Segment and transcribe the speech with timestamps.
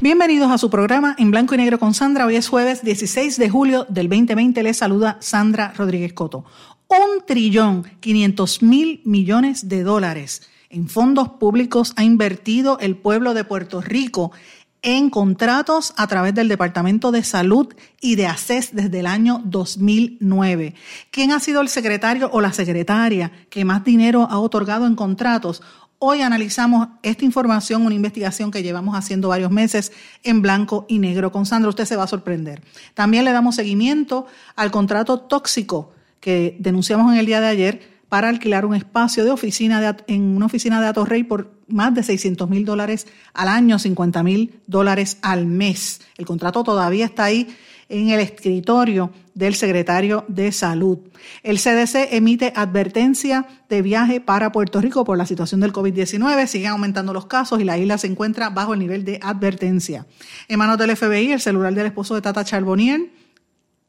[0.00, 2.24] Bienvenidos a su programa En Blanco y Negro con Sandra.
[2.24, 4.62] Hoy es jueves 16 de julio del 2020.
[4.62, 6.44] Les saluda Sandra Rodríguez Coto.
[6.86, 13.42] Un trillón 500 mil millones de dólares en fondos públicos ha invertido el pueblo de
[13.42, 14.30] Puerto Rico
[14.82, 20.74] en contratos a través del Departamento de Salud y de ACES desde el año 2009.
[21.10, 25.60] ¿Quién ha sido el secretario o la secretaria que más dinero ha otorgado en contratos?
[26.00, 29.90] Hoy analizamos esta información, una investigación que llevamos haciendo varios meses
[30.22, 31.32] en blanco y negro.
[31.32, 32.62] Con Sandra, usted se va a sorprender.
[32.94, 35.90] También le damos seguimiento al contrato tóxico
[36.20, 40.46] que denunciamos en el día de ayer para alquilar un espacio de oficina en una
[40.46, 45.46] oficina de Atorrey por más de 600 mil dólares al año, 50 mil dólares al
[45.46, 46.00] mes.
[46.16, 47.48] El contrato todavía está ahí
[47.88, 50.98] en el escritorio del secretario de Salud.
[51.42, 56.46] El CDC emite advertencia de viaje para Puerto Rico por la situación del COVID-19.
[56.46, 60.06] Siguen aumentando los casos y la isla se encuentra bajo el nivel de advertencia.
[60.48, 63.10] En manos del FBI, el celular del esposo de Tata Charbonnier.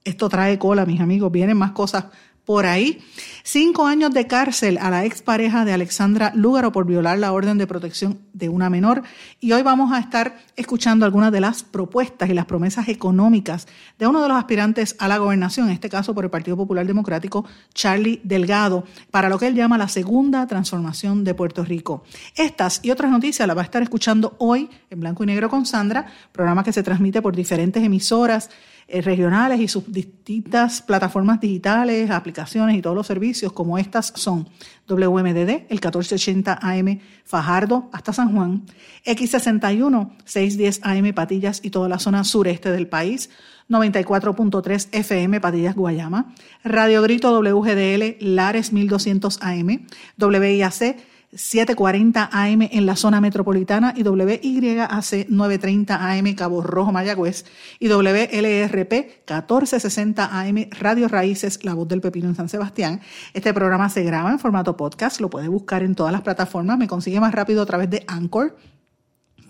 [0.04, 1.32] Esto trae cola, mis amigos.
[1.32, 2.06] Vienen más cosas
[2.50, 2.98] por ahí.
[3.44, 7.68] Cinco años de cárcel a la expareja de Alexandra Lúgaro por violar la orden de
[7.68, 9.04] protección de una menor.
[9.40, 13.68] Y hoy vamos a estar escuchando algunas de las propuestas y las promesas económicas
[14.00, 16.88] de uno de los aspirantes a la gobernación, en este caso por el Partido Popular
[16.88, 22.04] Democrático, Charlie Delgado, para lo que él llama la segunda transformación de Puerto Rico.
[22.36, 25.68] Estas y otras noticias las va a estar escuchando hoy en Blanco y Negro con
[25.68, 28.50] Sandra, programa que se transmite por diferentes emisoras
[28.92, 34.50] regionales y sus distintas plataformas digitales, aplicaciones y todos los servicios como estas son
[34.88, 38.66] WMDD, el 1480 AM Fajardo hasta San Juan,
[39.06, 43.30] X61 610 AM Patillas y toda la zona sureste del país,
[43.70, 46.34] 94.3 FM Patillas Guayama,
[46.64, 49.86] Radio Grito WGDL Lares 1200 AM,
[50.18, 50.98] WIAC
[51.34, 57.46] 740 AM en la zona metropolitana y WYAC 930 AM Cabo Rojo Mayagüez
[57.80, 63.02] y WLRP 1460 AM Radio Raíces La Voz del Pepino en San Sebastián.
[63.34, 66.88] Este programa se graba en formato podcast, lo puede buscar en todas las plataformas, me
[66.88, 68.56] consigue más rápido a través de Anchor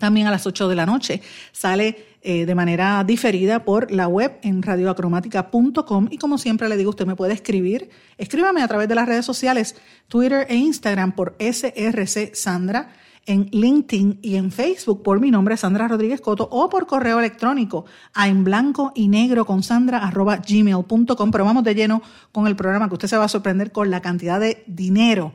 [0.00, 1.22] también a las 8 de la noche.
[1.52, 6.90] Sale eh, de manera diferida por la web en radioacromática.com y como siempre le digo,
[6.90, 7.88] usted me puede escribir.
[8.18, 9.76] Escríbame a través de las redes sociales,
[10.08, 12.90] Twitter e Instagram por SRC Sandra,
[13.26, 17.84] en LinkedIn y en Facebook por mi nombre Sandra Rodríguez Coto o por correo electrónico
[18.12, 21.30] a en blanco y negro con sandra arroba gmail.com.
[21.30, 22.02] Pero vamos de lleno
[22.32, 25.32] con el programa que usted se va a sorprender con la cantidad de dinero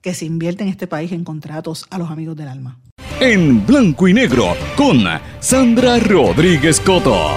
[0.00, 2.78] que se invierte en este país en contratos a los amigos del alma
[3.20, 5.04] en blanco y negro con
[5.40, 7.30] Sandra Rodríguez Coto.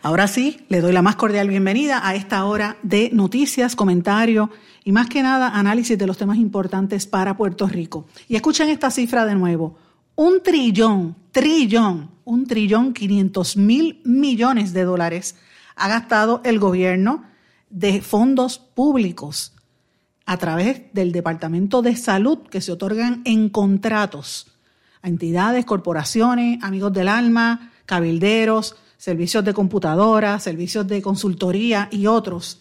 [0.00, 4.48] Ahora sí, le doy la más cordial bienvenida a esta hora de noticias, comentarios
[4.84, 8.06] y más que nada análisis de los temas importantes para Puerto Rico.
[8.26, 9.76] Y escuchen esta cifra de nuevo.
[10.14, 15.36] Un trillón, trillón, un trillón quinientos mil millones de dólares
[15.76, 17.24] ha gastado el gobierno
[17.68, 19.57] de fondos públicos
[20.28, 24.48] a través del Departamento de Salud que se otorgan en contratos
[25.00, 32.60] a entidades, corporaciones, amigos del alma, cabilderos, servicios de computadora, servicios de consultoría y otros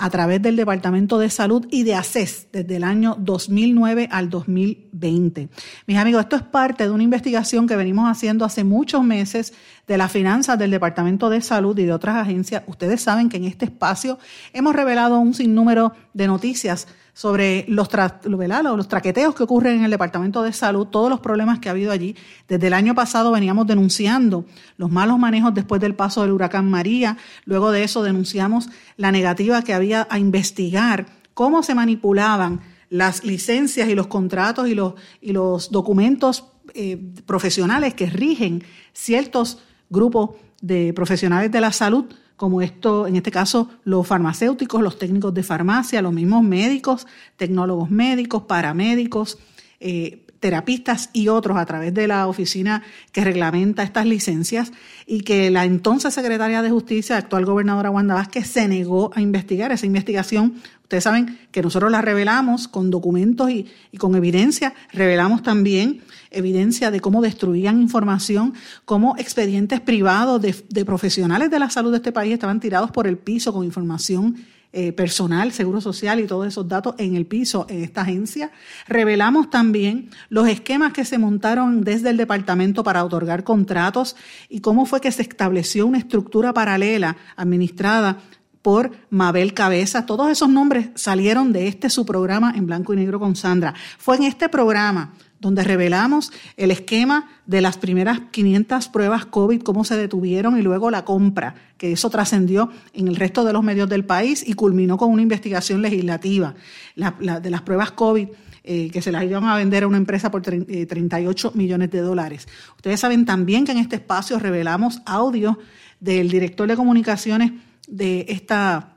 [0.00, 5.50] a través del Departamento de Salud y de ACES desde el año 2009 al 2020.
[5.86, 9.52] Mis amigos, esto es parte de una investigación que venimos haciendo hace muchos meses
[9.86, 12.62] de las finanzas del Departamento de Salud y de otras agencias.
[12.66, 14.18] Ustedes saben que en este espacio
[14.54, 16.88] hemos revelado un sinnúmero de noticias
[17.20, 17.90] sobre los,
[18.24, 21.92] los traqueteos que ocurren en el Departamento de Salud, todos los problemas que ha habido
[21.92, 22.16] allí.
[22.48, 24.46] Desde el año pasado veníamos denunciando
[24.78, 27.18] los malos manejos después del paso del huracán María.
[27.44, 33.90] Luego de eso denunciamos la negativa que había a investigar cómo se manipulaban las licencias
[33.90, 36.96] y los contratos y los, y los documentos eh,
[37.26, 38.64] profesionales que rigen
[38.94, 39.58] ciertos
[39.90, 40.30] grupos
[40.62, 42.06] de profesionales de la salud
[42.40, 47.06] como esto, en este caso, los farmacéuticos, los técnicos de farmacia, los mismos médicos,
[47.36, 49.36] tecnólogos médicos, paramédicos,
[49.78, 52.82] eh, terapistas y otros a través de la oficina
[53.12, 54.72] que reglamenta estas licencias
[55.06, 59.70] y que la entonces secretaria de Justicia, actual gobernadora Wanda Vázquez, se negó a investigar
[59.70, 60.54] esa investigación.
[60.90, 66.00] Ustedes saben que nosotros la revelamos con documentos y, con evidencia, revelamos también
[66.32, 68.54] evidencia de cómo destruían información,
[68.86, 73.06] cómo expedientes privados de, de profesionales de la salud de este país estaban tirados por
[73.06, 74.34] el piso con información
[74.72, 78.50] eh, personal, seguro social y todos esos datos en el piso en esta agencia.
[78.86, 84.14] Revelamos también los esquemas que se montaron desde el departamento para otorgar contratos
[84.48, 88.18] y cómo fue que se estableció una estructura paralela administrada
[88.62, 90.06] por Mabel Cabeza.
[90.06, 93.74] Todos esos nombres salieron de este su programa en blanco y negro con Sandra.
[93.98, 99.84] Fue en este programa donde revelamos el esquema de las primeras 500 pruebas COVID, cómo
[99.84, 103.88] se detuvieron y luego la compra, que eso trascendió en el resto de los medios
[103.88, 106.54] del país y culminó con una investigación legislativa
[106.94, 108.28] de las pruebas COVID.
[108.62, 112.00] Eh, que se las iban a vender a una empresa por 38 eh, millones de
[112.00, 112.46] dólares.
[112.76, 115.58] Ustedes saben también que en este espacio revelamos audio
[115.98, 117.52] del director de comunicaciones
[117.90, 118.96] de esta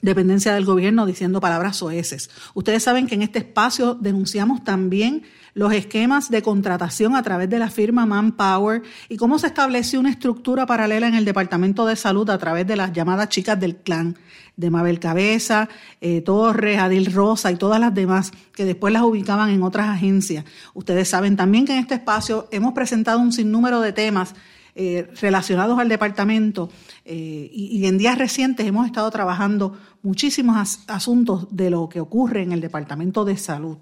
[0.00, 2.30] dependencia del gobierno diciendo palabras soeces.
[2.54, 7.58] Ustedes saben que en este espacio denunciamos también los esquemas de contratación a través de
[7.58, 12.30] la firma Manpower y cómo se estableció una estructura paralela en el Departamento de Salud
[12.30, 14.16] a través de las llamadas chicas del clan
[14.56, 15.68] de Mabel Cabeza,
[16.00, 20.44] eh, Torres, Adil Rosa y todas las demás que después las ubicaban en otras agencias.
[20.74, 24.34] Ustedes saben también que en este espacio hemos presentado un sinnúmero de temas
[24.80, 26.70] eh, relacionados al departamento
[27.04, 32.52] eh, y, en días recientes hemos estado trabajando muchísimos asuntos de lo que ocurre en
[32.52, 33.78] el departamento de salud.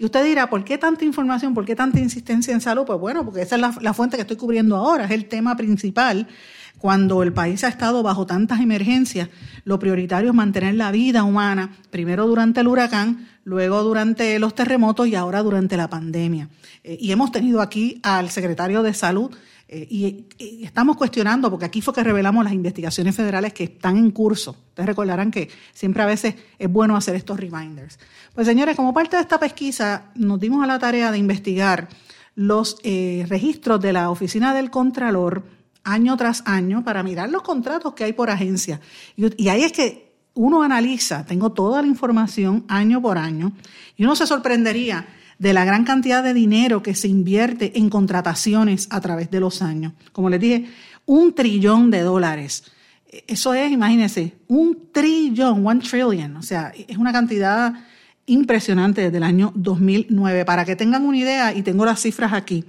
[0.00, 1.54] Y usted dirá, ¿por qué tanta información?
[1.54, 2.82] ¿Por qué tanta insistencia en salud?
[2.84, 6.26] Pues bueno, porque esa es la, fuente que estoy cubriendo ahora, es el tema principal
[6.78, 9.28] cuando el país ha estado bajo tantas emergencias,
[9.62, 15.06] lo prioritario es mantener la vida humana, primero durante el huracán, luego durante los terremotos
[15.06, 16.48] y ahora durante la pandemia.
[16.82, 19.30] Eh, y hemos tenido aquí al secretario de Salud
[19.72, 24.10] eh, y, estamos cuestionando, porque aquí fue que revelamos las investigaciones federales que están en
[24.10, 24.56] curso.
[24.70, 28.00] Ustedes recordarán que siempre a veces es bueno hacer estos reminders.
[28.34, 31.88] Pues señores, como parte de esta pesquisa, nos dimos a la tarea de investigar
[32.34, 35.44] los eh, registros de la Oficina del Contralor
[35.84, 38.80] año tras año para mirar los contratos que hay por agencia.
[39.16, 43.52] y ahí es que uno analiza, tengo toda la información año por año,
[43.96, 45.06] y uno se sorprendería
[45.40, 49.62] de la gran cantidad de dinero que se invierte en contrataciones a través de los
[49.62, 49.94] años.
[50.12, 50.66] Como les dije,
[51.06, 52.64] un trillón de dólares.
[53.26, 56.36] Eso es, imagínense, un trillón, one trillion.
[56.36, 57.72] O sea, es una cantidad
[58.26, 60.44] impresionante desde el año 2009.
[60.44, 62.66] Para que tengan una idea, y tengo las cifras aquí,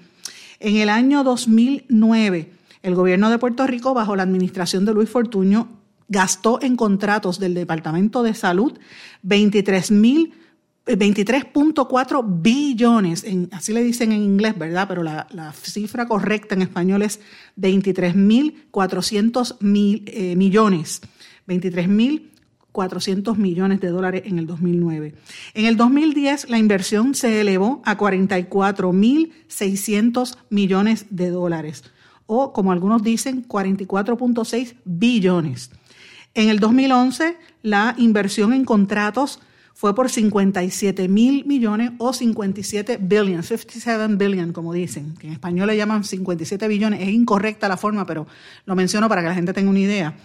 [0.61, 2.53] en el año 2009,
[2.83, 5.67] el gobierno de Puerto Rico, bajo la administración de Luis Fortuño,
[6.07, 8.79] gastó en contratos del Departamento de Salud
[9.23, 10.33] 23 mil
[10.85, 14.87] 23.4 billones, en, así le dicen en inglés, ¿verdad?
[14.87, 17.19] Pero la, cifra correcta en español es
[17.57, 21.01] 23.400 mil, eh, millones.
[21.47, 25.13] 23.400 millones de dólares en el 2009.
[25.53, 31.83] En el 2010 la inversión se elevó a 44.600 millones de dólares,
[32.25, 35.69] o como algunos dicen, 44.6 billones.
[36.33, 39.39] En el 2011 la inversión en contratos
[39.81, 45.65] fue por 57 mil millones o 57 billion, 57 billion, como dicen, que en español
[45.65, 47.01] le llaman 57 billones.
[47.01, 48.27] Es incorrecta la forma, pero
[48.67, 50.15] lo menciono para que la gente tenga una idea.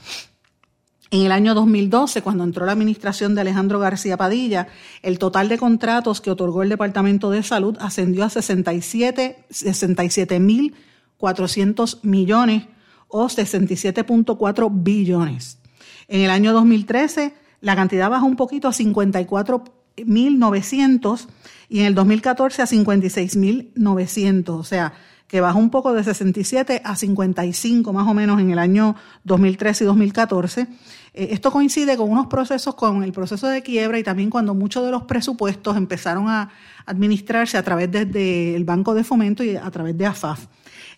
[1.10, 4.68] En el año 2012, cuando entró la administración de Alejandro García Padilla,
[5.00, 10.74] el total de contratos que otorgó el Departamento de Salud ascendió a 67 mil
[11.16, 12.64] 400 millones
[13.08, 15.60] o 67.4 billones.
[16.08, 21.26] En el año 2013 la cantidad bajó un poquito a 54.900
[21.68, 24.92] y en el 2014 a 56.900, o sea,
[25.26, 28.94] que bajó un poco de 67 a 55 más o menos en el año
[29.24, 30.68] 2013 y 2014.
[31.14, 34.84] Eh, esto coincide con unos procesos, con el proceso de quiebra y también cuando muchos
[34.84, 36.50] de los presupuestos empezaron a
[36.84, 40.46] administrarse a través del Banco de Fomento y a través de AFAF.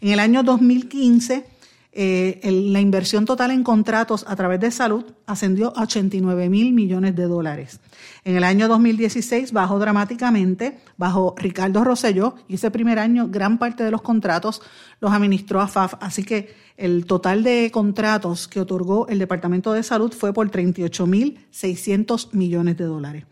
[0.01, 1.58] En el año 2015
[2.01, 7.17] eh, la inversión total en contratos a través de salud ascendió a 89 mil millones
[7.17, 7.81] de dólares.
[8.23, 13.83] En el año 2016 bajó dramáticamente, bajo Ricardo Rosselló, y ese primer año gran parte
[13.83, 14.63] de los contratos
[15.01, 20.13] los administró AFAF, así que el total de contratos que otorgó el Departamento de Salud
[20.13, 23.25] fue por 38 mil 600 millones de dólares.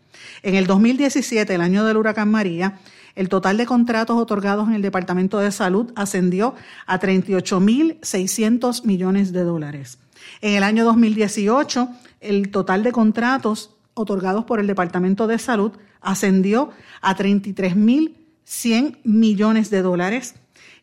[0.43, 2.79] En el 2017, el año del huracán María,
[3.17, 6.55] el total de contratos otorgados en el Departamento de Salud ascendió
[6.85, 9.99] a 38.600 millones de dólares.
[10.41, 11.89] En el año 2018,
[12.21, 16.69] el total de contratos otorgados por el Departamento de Salud ascendió
[17.01, 18.13] a 33.000
[18.47, 20.35] 100 millones de dólares.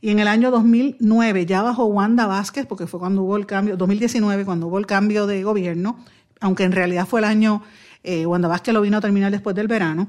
[0.03, 3.79] Y en el año 2009, ya bajo Wanda Vázquez, porque fue cuando hubo el cambio,
[3.79, 5.99] 2019, cuando hubo el cambio de gobierno,
[6.41, 7.63] aunque en realidad fue el año,
[8.03, 10.09] eh, Wanda Vázquez lo vino a terminar después del verano,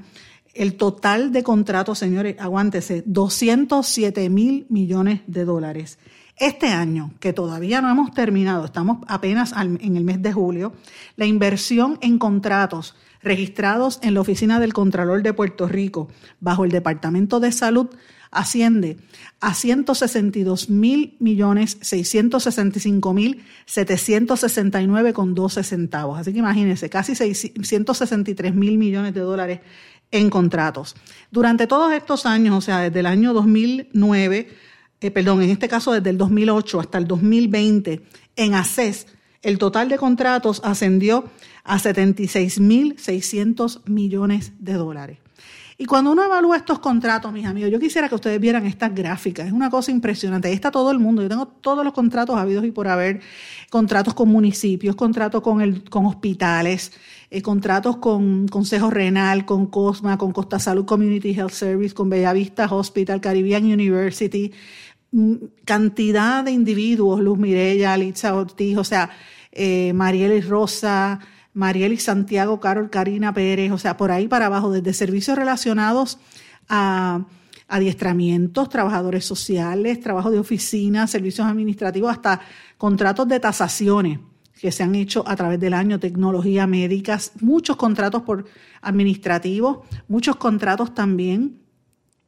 [0.56, 5.98] el total de contratos, señores, aguántese, 207 mil millones de dólares.
[6.36, 10.74] Este año, que todavía no hemos terminado, estamos apenas en el mes de julio,
[11.16, 16.08] la inversión en contratos registrados en la Oficina del Contralor de Puerto Rico
[16.40, 17.88] bajo el Departamento de Salud
[18.30, 18.98] asciende
[19.40, 26.18] a 162 mil millones 665 mil 769 con 12 centavos.
[26.18, 29.60] Así que imagínense, casi 163 mil millones de dólares
[30.10, 30.96] en contratos.
[31.30, 34.48] Durante todos estos años, o sea, desde el año 2009,
[35.00, 38.02] eh, perdón, en este caso desde el 2008 hasta el 2020,
[38.36, 39.06] en ACES,
[39.42, 41.24] el total de contratos ascendió
[41.64, 45.18] a 76.600 millones de dólares.
[45.78, 49.46] Y cuando uno evalúa estos contratos, mis amigos, yo quisiera que ustedes vieran estas gráficas.
[49.46, 50.48] Es una cosa impresionante.
[50.48, 51.20] Ahí está todo el mundo.
[51.20, 53.20] Yo tengo todos los contratos habidos y por haber.
[53.68, 56.92] Contratos con municipios, contratos con, el, con hospitales,
[57.30, 62.66] eh, contratos con Consejo Renal, con COSMA, con Costa Salud Community Health Service, con Bellavista
[62.72, 64.52] Hospital, Caribbean University.
[65.12, 69.10] Mm, cantidad de individuos, Luz Mirella, Litza Ortiz, o sea,
[69.52, 71.20] eh, Mariel Rosa,
[71.54, 76.18] Marielis Santiago, Carol Karina Pérez, o sea, por ahí para abajo, desde servicios relacionados
[76.68, 77.24] a
[77.68, 82.40] adiestramientos, trabajadores sociales, trabajo de oficina, servicios administrativos, hasta
[82.78, 84.20] contratos de tasaciones
[84.60, 88.46] que se han hecho a través del año, tecnología médicas, muchos contratos por
[88.80, 91.60] administrativos, muchos contratos también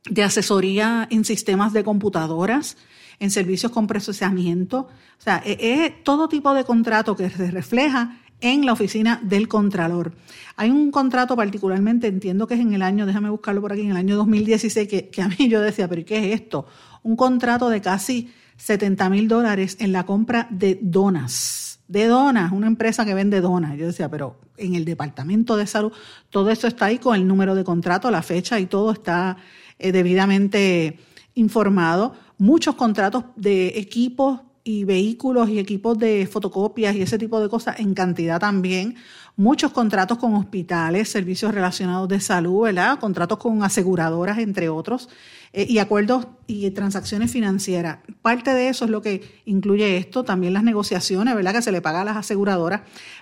[0.08, 2.76] de asesoría en sistemas de computadoras,
[3.18, 8.20] en servicios con procesamiento, o sea, e, es todo tipo de contrato que se refleja
[8.40, 10.12] en la oficina del Contralor.
[10.54, 13.90] Hay un contrato particularmente, entiendo que es en el año, déjame buscarlo por aquí, en
[13.90, 16.66] el año 2016, que, que a mí yo decía, pero ¿qué es esto?
[17.02, 21.67] Un contrato de casi 70 mil dólares en la compra de donas.
[21.88, 23.76] De donas, una empresa que vende donas.
[23.76, 25.92] Yo decía, pero en el departamento de salud,
[26.30, 29.38] todo esto está ahí con el número de contrato, la fecha y todo está
[29.78, 30.98] eh, debidamente
[31.34, 32.14] informado.
[32.36, 37.80] Muchos contratos de equipos y vehículos y equipos de fotocopias y ese tipo de cosas
[37.80, 38.96] en cantidad también.
[39.38, 42.98] Muchos contratos con hospitales, servicios relacionados de salud, ¿verdad?
[42.98, 45.08] Contratos con aseguradoras, entre otros,
[45.52, 47.98] eh, y acuerdos y transacciones financieras.
[48.20, 51.52] Parte de eso es lo que incluye esto, también las negociaciones, ¿verdad?
[51.52, 52.80] Que se le paga a las aseguradoras.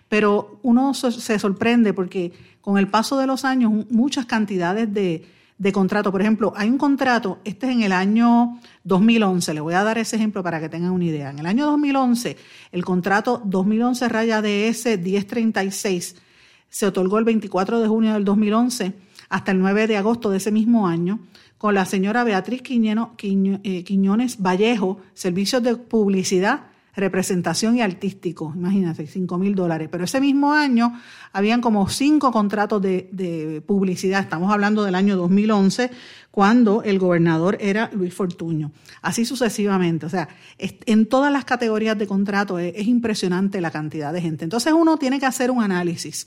[0.09, 2.33] Pero uno se sorprende porque
[2.63, 5.27] con el paso de los años, muchas cantidades de
[5.59, 6.13] de contrato.
[6.13, 9.99] Por ejemplo, hay un contrato, este es en el año 2011, le voy a dar
[9.99, 11.31] ese ejemplo para que tengan una idea.
[11.31, 12.37] En el año 2011,
[12.71, 16.17] el contrato 2011 raya DS 1036
[16.69, 18.93] se otorgó el 24 de junio del 2011
[19.29, 21.19] hasta el 9 de agosto de ese mismo año
[21.59, 26.67] con la señora Beatriz eh, Quiñones Vallejo, servicios de publicidad
[26.97, 29.89] representación y artístico, imagínate, 5 mil dólares.
[29.93, 30.99] Pero ese mismo año
[31.33, 35.91] habían como cinco contratos de, publicidad, estamos hablando del año 2011,
[36.37, 38.71] cuando el gobernador era Luis Fortuño.
[39.01, 40.29] Así sucesivamente, o sea,
[40.59, 44.45] en todas las categorías de contrato es, impresionante la cantidad de gente.
[44.45, 46.27] Entonces uno tiene que hacer un análisis.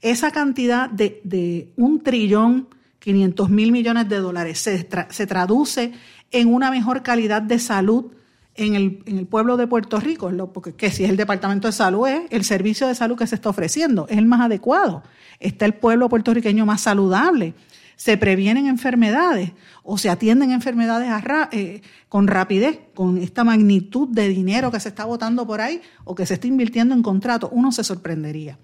[0.00, 2.68] Esa cantidad de, de un trillón
[3.00, 5.90] 500 mil millones de dólares se, traduce
[6.30, 8.12] en una mejor calidad de salud
[8.54, 12.20] en el, pueblo de Puerto Rico, porque que si es el Departamento de Salud, es
[12.30, 15.02] el servicio de salud que se está ofreciendo, es el más adecuado.
[15.40, 17.54] Está el pueblo puertorriqueño más saludable.
[17.96, 21.08] Se previenen enfermedades o se atienden enfermedades
[21.52, 26.14] eh, con rapidez, con esta magnitud de dinero que se está botando por ahí o
[26.14, 27.50] que se está invirtiendo en contratos.
[27.52, 28.58] Uno se sorprendería.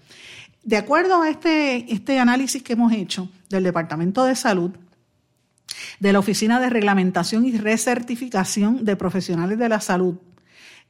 [0.63, 4.71] De acuerdo a este, este análisis que hemos hecho del Departamento de Salud,
[5.99, 10.15] de la Oficina de Reglamentación y Recertificación de Profesionales de la Salud,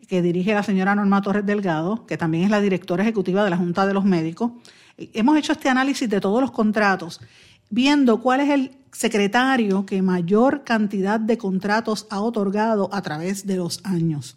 [0.08, 3.58] que dirige la señora Norma Torres Delgado, que también es la directora ejecutiva de la
[3.58, 4.52] Junta de los Médicos.
[4.98, 7.22] Hemos hecho este análisis de todos los contratos,
[7.70, 13.58] viendo cuál es el secretario que mayor cantidad de contratos ha otorgado a través de
[13.58, 14.36] los años.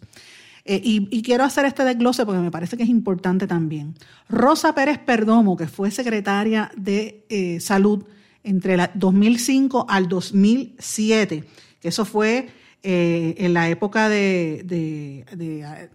[0.65, 3.95] Eh, y, quiero hacer este desglose porque me parece que es importante también.
[4.29, 8.05] Rosa Pérez Perdomo, que fue secretaria de eh, Salud
[8.43, 11.43] entre el 2005 al 2007,
[11.81, 12.47] que eso fue
[12.81, 15.25] eh, en la época de,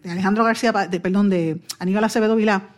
[0.05, 2.71] Alejandro García, de, perdón, de Aníbal Acevedo Vilá,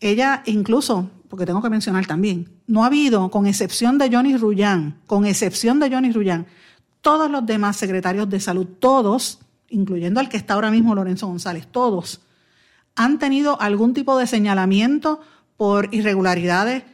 [0.00, 5.00] ella incluso, porque tengo que mencionar también, no ha habido, con excepción de Johnny Rullán,
[5.08, 6.46] con excepción de Johnny Rullán,
[7.00, 11.66] todos los demás secretarios de salud, todos, incluyendo al que está ahora mismo Lorenzo González,
[11.66, 12.20] todos
[12.94, 15.22] han tenido algún tipo de señalamiento
[15.56, 16.84] por irregularidades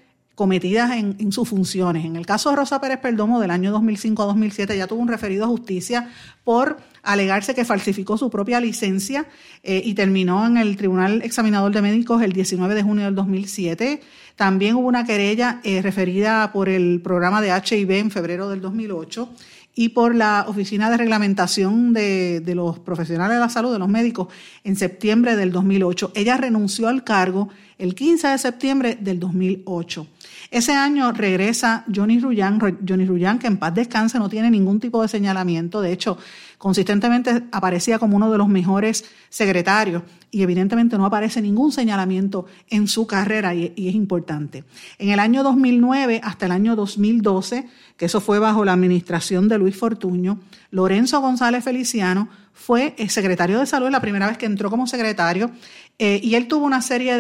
[0.40, 2.06] cometidas en, sus funciones.
[2.06, 5.08] En el caso de Rosa Pérez Perdomo del año 2005 a 2007 ya tuvo un
[5.08, 6.08] referido a justicia
[6.44, 9.26] por alegarse que falsificó su propia licencia
[9.62, 14.00] eh, y terminó en el Tribunal Examinador de Médicos el 19 de junio del 2007.
[14.34, 19.28] También hubo una querella eh, referida por el programa de HIV en febrero del 2008
[19.74, 23.90] y por la Oficina de Reglamentación de, de, los Profesionales de la Salud, de los
[23.90, 24.28] médicos,
[24.64, 26.12] en septiembre del 2008.
[26.14, 30.06] Ella renunció al cargo el 15 de septiembre del 2008.
[30.50, 35.00] Ese año regresa Johnny Rullán, Johnny Rullán, que en paz descanse, no tiene ningún tipo
[35.00, 35.80] de señalamiento.
[35.80, 36.18] De hecho,
[36.58, 40.02] consistentemente aparecía como uno de los mejores secretarios
[40.32, 44.64] y evidentemente no aparece ningún señalamiento en su carrera y, es importante.
[44.98, 49.56] En el año 2009 hasta el año 2012, que eso fue bajo la administración de
[49.56, 50.40] Luis Fortuño,
[50.72, 55.52] Lorenzo González Feliciano fue secretario de salud la primera vez que entró como secretario
[56.00, 57.16] eh, y él tuvo una serie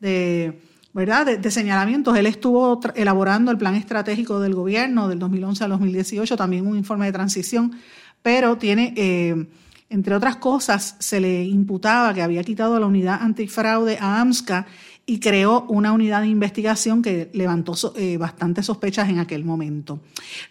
[0.00, 1.38] de ¿verdad?
[1.38, 2.16] De, señalamientos.
[2.16, 7.06] Él estuvo elaborando el plan estratégico del gobierno del 2011 al 2018, también un informe
[7.06, 7.76] de transición
[8.24, 9.46] pero tiene, eh,
[9.90, 14.66] entre otras cosas, se le imputaba que había quitado la unidad antifraude a AMSCA
[15.04, 20.00] y creó una unidad de investigación que levantó eh, bastantes sospechas en aquel momento.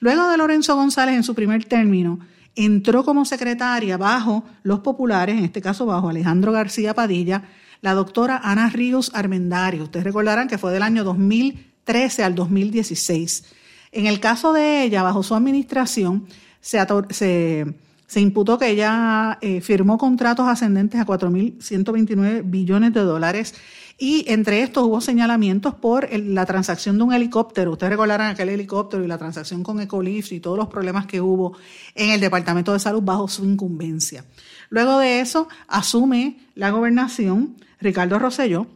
[0.02, 2.20] Luego de Lorenzo González, en su primer término,
[2.56, 7.42] entró como secretaria bajo los populares, en este caso bajo Alejandro García Padilla,
[7.84, 9.84] la doctora Ana Ríos Armendario.
[9.84, 13.44] Ustedes recordarán que fue del año 2013 al 2016.
[13.92, 16.26] En el caso de ella, bajo su administración,
[16.62, 23.54] se, se, imputó que ella eh, firmó contratos ascendentes a 4.129 billones de dólares
[23.98, 27.74] y entre estos hubo señalamientos por la transacción de un helicóptero.
[27.74, 31.58] Ustedes recordarán aquel helicóptero y la transacción con Ecolift y todos los problemas que hubo
[31.96, 34.24] en el Departamento de Salud bajo su incumbencia.
[34.70, 38.68] Luego de eso, asume la gobernación Ricardo Rosselló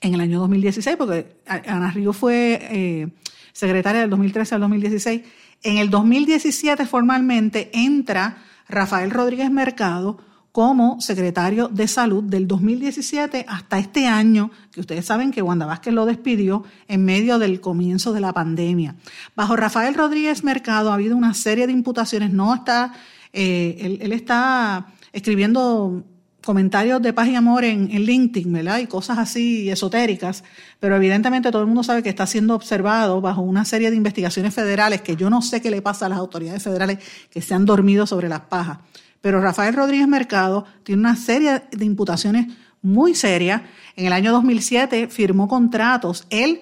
[0.00, 3.08] en el año 2016, porque Ana Río fue eh,
[3.52, 5.22] secretaria del 2013 al 2016
[5.62, 8.38] en el 2017 formalmente entra
[8.68, 10.18] Rafael Rodríguez Mercado
[10.50, 15.94] como secretario de salud del 2017 hasta este año, que ustedes saben que Wanda Vázquez
[15.94, 18.96] lo despidió en medio del comienzo de la pandemia.
[19.34, 22.92] Bajo Rafael Rodríguez Mercado ha habido una serie de imputaciones, no está,
[23.32, 26.04] eh, él, él, está escribiendo
[26.44, 28.78] comentarios de paz y amor en, LinkedIn, ¿verdad?
[28.78, 30.44] Y cosas así esotéricas,
[30.80, 34.54] pero evidentemente todo el mundo sabe que está siendo observado bajo una serie de investigaciones
[34.54, 36.98] federales que yo no sé qué le pasa a las autoridades federales
[37.30, 38.78] que se han dormido sobre las pajas.
[39.20, 42.48] Pero Rafael Rodríguez Mercado tiene una serie de imputaciones
[42.82, 43.62] muy serias.
[43.94, 46.60] En el año 2007 firmó contratos él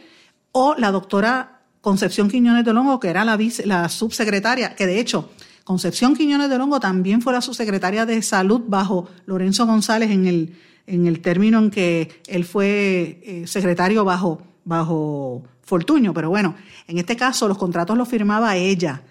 [0.53, 5.31] o la doctora Concepción Quiñones de Longo, que era la subsecretaria, que de hecho
[5.71, 10.57] Concepción Quiñones de Longo también fue la subsecretaria de Salud bajo Lorenzo González en el,
[10.89, 16.13] en el término en que él fue eh, secretario bajo, bajo Fortuño.
[16.13, 16.57] Pero bueno,
[16.89, 19.03] en este caso los contratos los firmaba ella.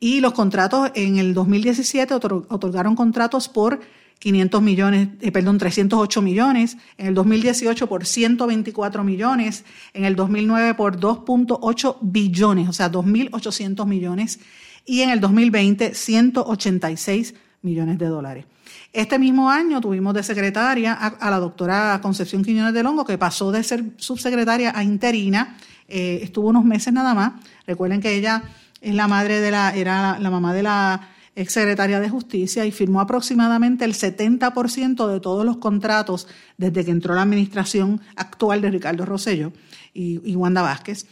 [0.00, 3.78] Y los contratos en el 2017 otorgaron contratos por
[4.18, 10.74] 500 millones, eh, perdón, 308 millones, en el 2018 por 124 millones, en el 2009
[10.74, 14.40] por 2.8 billones, o sea, 2.800 millones
[14.84, 18.44] y en el 2020 186 millones de dólares.
[18.92, 23.52] Este mismo año tuvimos de secretaria a, la doctora Concepción Quiñones de Longo, que pasó
[23.52, 27.32] de ser subsecretaria a interina, eh, estuvo unos meses nada más.
[27.66, 28.42] Recuerden que ella
[28.80, 33.00] es la madre de la, era la mamá de la exsecretaria de Justicia y firmó
[33.00, 36.26] aproximadamente el 70% de todos los contratos
[36.58, 39.52] desde que entró la administración actual de Ricardo Rosello
[39.94, 41.06] y, y Wanda Vázquez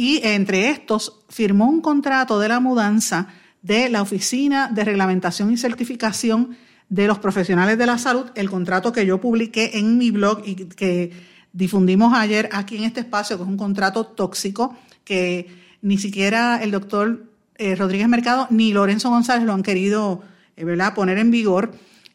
[0.00, 3.28] y entre estos firmó un contrato de la mudanza
[3.60, 6.56] de la Oficina de Reglamentación y Certificación
[6.88, 10.54] de los Profesionales de la Salud, el contrato que yo publiqué en mi blog y
[10.54, 11.12] que
[11.52, 15.48] difundimos ayer aquí en este espacio, que es un contrato tóxico que
[15.82, 20.22] ni siquiera el doctor eh, Rodríguez Mercado ni Lorenzo González lo han querido
[20.56, 20.94] eh, ¿verdad?
[20.94, 21.72] poner en vigor.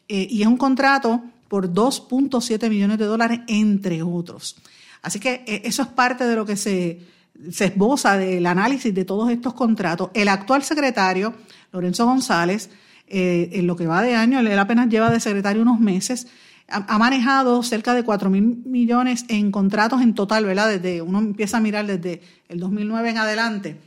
[0.08, 4.56] Eh, y es un contrato por 2.7 millones de dólares, entre otros.
[5.02, 7.14] Así que eso es parte de lo que se
[7.50, 10.10] se esboza del análisis de todos estos contratos.
[10.14, 11.34] El actual secretario,
[11.72, 12.70] Lorenzo González,
[13.06, 16.26] eh, en lo que va de año, él apenas lleva de secretario unos meses,
[16.68, 20.68] ha, manejado cerca de 4 mil millones en contratos en total, ¿verdad?
[20.68, 23.80] Desde uno empieza a mirar desde el 2009 en adelante.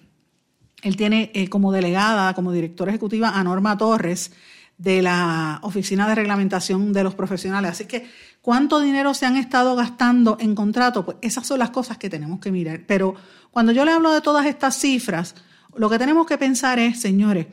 [0.81, 4.31] Él tiene eh, como delegada, como directora ejecutiva a Norma Torres
[4.77, 7.71] de la Oficina de Reglamentación de los Profesionales.
[7.71, 8.07] Así que
[8.41, 11.03] ¿Cuánto dinero se han estado gastando en contratos?
[11.03, 12.81] Pues esas son las cosas que tenemos que mirar.
[12.87, 13.15] Pero
[13.51, 15.35] cuando yo le hablo de todas estas cifras,
[15.75, 17.47] lo que tenemos que pensar es, señores,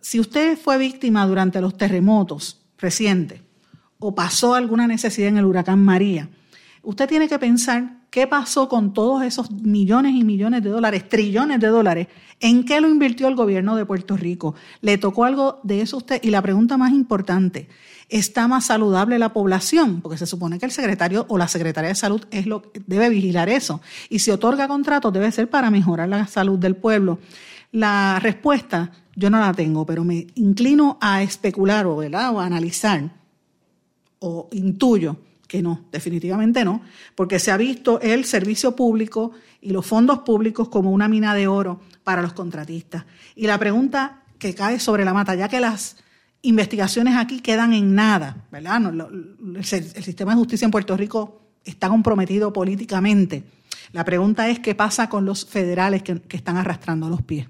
[0.00, 3.42] si usted fue víctima durante los terremotos recientes
[3.98, 6.28] o pasó alguna necesidad en el huracán María,
[6.82, 11.60] usted tiene que pensar ¿qué pasó con todos esos millones y millones de dólares, trillones
[11.60, 12.08] de dólares?
[12.40, 14.54] ¿En qué lo invirtió el gobierno de Puerto Rico?
[14.80, 16.20] ¿Le tocó algo de eso a usted?
[16.22, 17.68] Y la pregunta más importante,
[18.08, 20.00] ¿está más saludable la población?
[20.00, 23.48] Porque se supone que el secretario o la secretaria de salud es lo, debe vigilar
[23.48, 23.80] eso.
[24.08, 27.18] Y si otorga contratos, debe ser para mejorar la salud del pueblo.
[27.72, 33.10] La respuesta yo no la tengo, pero me inclino a especular o, o a analizar
[34.18, 35.16] o intuyo
[35.50, 36.80] que no, definitivamente no,
[37.16, 41.48] porque se ha visto el servicio público y los fondos públicos como una mina de
[41.48, 43.04] oro para los contratistas.
[43.34, 45.96] Y la pregunta que cae sobre la mata, ya que las
[46.42, 48.80] investigaciones aquí quedan en nada, ¿verdad?
[49.56, 53.42] el, sistema de justicia en Puerto Rico está comprometido políticamente.
[53.90, 57.48] La pregunta es qué pasa con los federales que, están arrastrando los pies.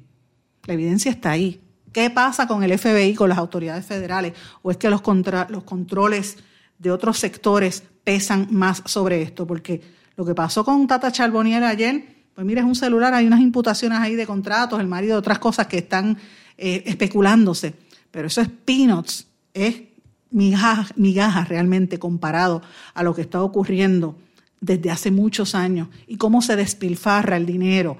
[0.64, 1.60] La evidencia está ahí.
[1.92, 4.32] ¿Qué pasa con el FBI, con las autoridades federales?
[4.62, 5.02] ¿O es que los,
[5.50, 6.38] los controles
[6.80, 9.80] de otros sectores pesan más sobre esto, porque
[10.16, 13.98] lo que pasó con Tata Charbonnier ayer, pues mira, es un celular, hay unas imputaciones
[13.98, 16.16] ahí de contratos, el marido otras cosas que están
[16.56, 17.74] eh, especulándose,
[18.10, 19.82] pero eso es peanuts, es
[20.30, 22.62] migajas, migajas realmente comparado
[22.94, 24.16] a lo que está ocurriendo
[24.60, 27.96] desde hace muchos años y cómo se despilfarra el dinero,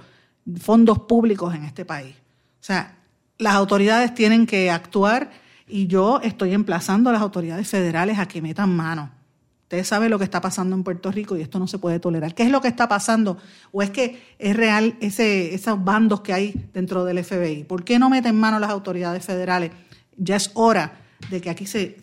[0.61, 2.15] fondos públicos en este país.
[2.61, 2.99] O sea,
[3.39, 5.31] las autoridades tienen que actuar
[5.67, 9.11] y yo estoy emplazando a las autoridades federales a que metan mano.
[9.71, 12.35] Ustedes saben lo que está pasando en Puerto Rico y esto no se puede tolerar.
[12.35, 13.39] ¿Qué es lo que está pasando?
[13.71, 17.63] ¿O es que es real ese, esos bandos que hay dentro del FBI?
[17.63, 19.71] ¿Por qué no meten mano las autoridades federales?
[20.17, 20.99] Ya es hora
[21.31, 21.99] de que aquí se,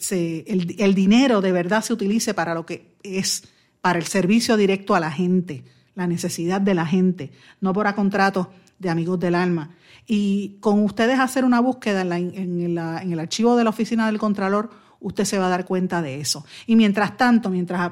[0.48, 3.44] el, el dinero de verdad se utilice para lo que es,
[3.82, 8.48] para el servicio directo a la gente, la necesidad de la gente, no para contratos
[8.80, 9.72] de amigos del alma.
[10.08, 15.26] Y con ustedes hacer una búsqueda en, el archivo de la oficina del Contralor, usted
[15.26, 16.46] se va a dar cuenta de eso.
[16.66, 17.92] Y mientras tanto, mientras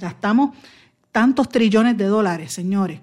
[0.00, 0.56] gastamos
[1.12, 3.00] tantos trillones de dólares, señores,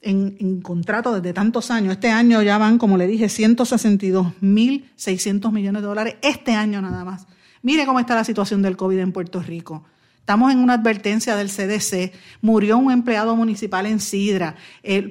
[0.00, 5.88] en, contratos desde tantos años, este año ya van, como le dije, 162.600 millones de
[5.88, 7.26] dólares, este año nada más.
[7.62, 9.84] Mire cómo está la situación del COVID en Puerto Rico.
[10.24, 12.10] Estamos en una advertencia del CDC.
[12.40, 14.56] Murió un empleado municipal en Sidra.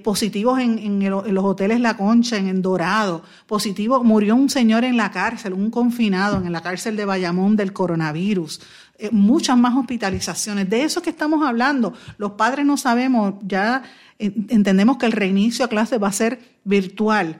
[0.03, 3.21] positivos en, los hoteles La Concha, en, Dorado.
[3.45, 7.73] Positivo, murió un señor en la cárcel, un confinado en la cárcel de Bayamón del
[7.73, 8.59] coronavirus.
[8.97, 10.67] Eh, muchas más hospitalizaciones.
[10.67, 11.93] De eso que estamos hablando.
[12.17, 13.83] Los padres no sabemos, ya
[14.17, 17.39] entendemos que el reinicio a clase va a ser virtual.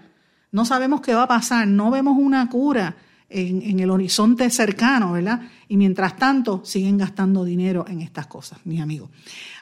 [0.52, 1.68] No sabemos qué va a pasar.
[1.68, 2.98] No vemos una cura
[3.34, 5.42] en, el horizonte cercano, ¿verdad?
[5.68, 9.10] Y mientras tanto siguen gastando dinero en estas cosas, mis amigos.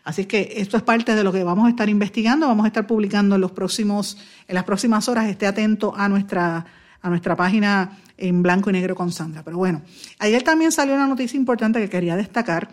[0.04, 2.86] Así que esto es parte de lo que vamos a estar investigando, vamos a estar
[2.86, 5.30] publicando en los próximos, en las próximas horas.
[5.30, 6.66] Esté atento a nuestra,
[7.02, 9.44] a nuestra página en blanco y negro con Sandra.
[9.44, 9.82] Pero bueno,
[10.20, 12.70] ayer también salió una noticia importante que quería destacar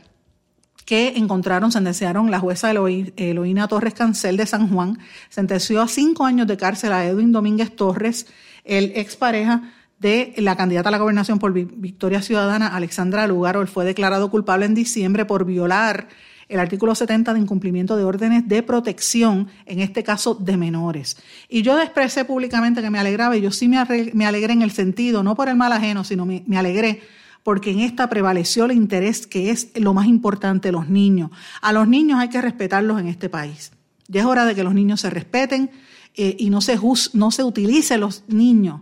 [0.85, 6.47] que encontraron, sentenciaron la jueza Eloína Torres Cancel de San Juan, sentenció a cinco años
[6.47, 8.27] de cárcel a Edwin Domínguez Torres,
[8.65, 13.85] el expareja de la candidata a la gobernación por Victoria Ciudadana, Alexandra Lugaro, él fue
[13.85, 16.09] declarado culpable en diciembre por violar
[16.49, 21.19] el artículo 70 de incumplimiento de órdenes de protección, en este caso de menores.
[21.49, 25.23] Y yo expresé públicamente que me alegraba, y yo sí me, alegré en el sentido,
[25.23, 27.03] no por el mal ajeno, sino me, alegré
[27.43, 31.31] porque en esta prevaleció el interés que es lo más importante, los niños.
[31.63, 33.73] A los niños hay que respetarlos en este país.
[34.07, 35.71] Ya es hora de que los niños se respeten
[36.15, 36.79] eh, y no se,
[37.15, 38.81] no se utilice los niños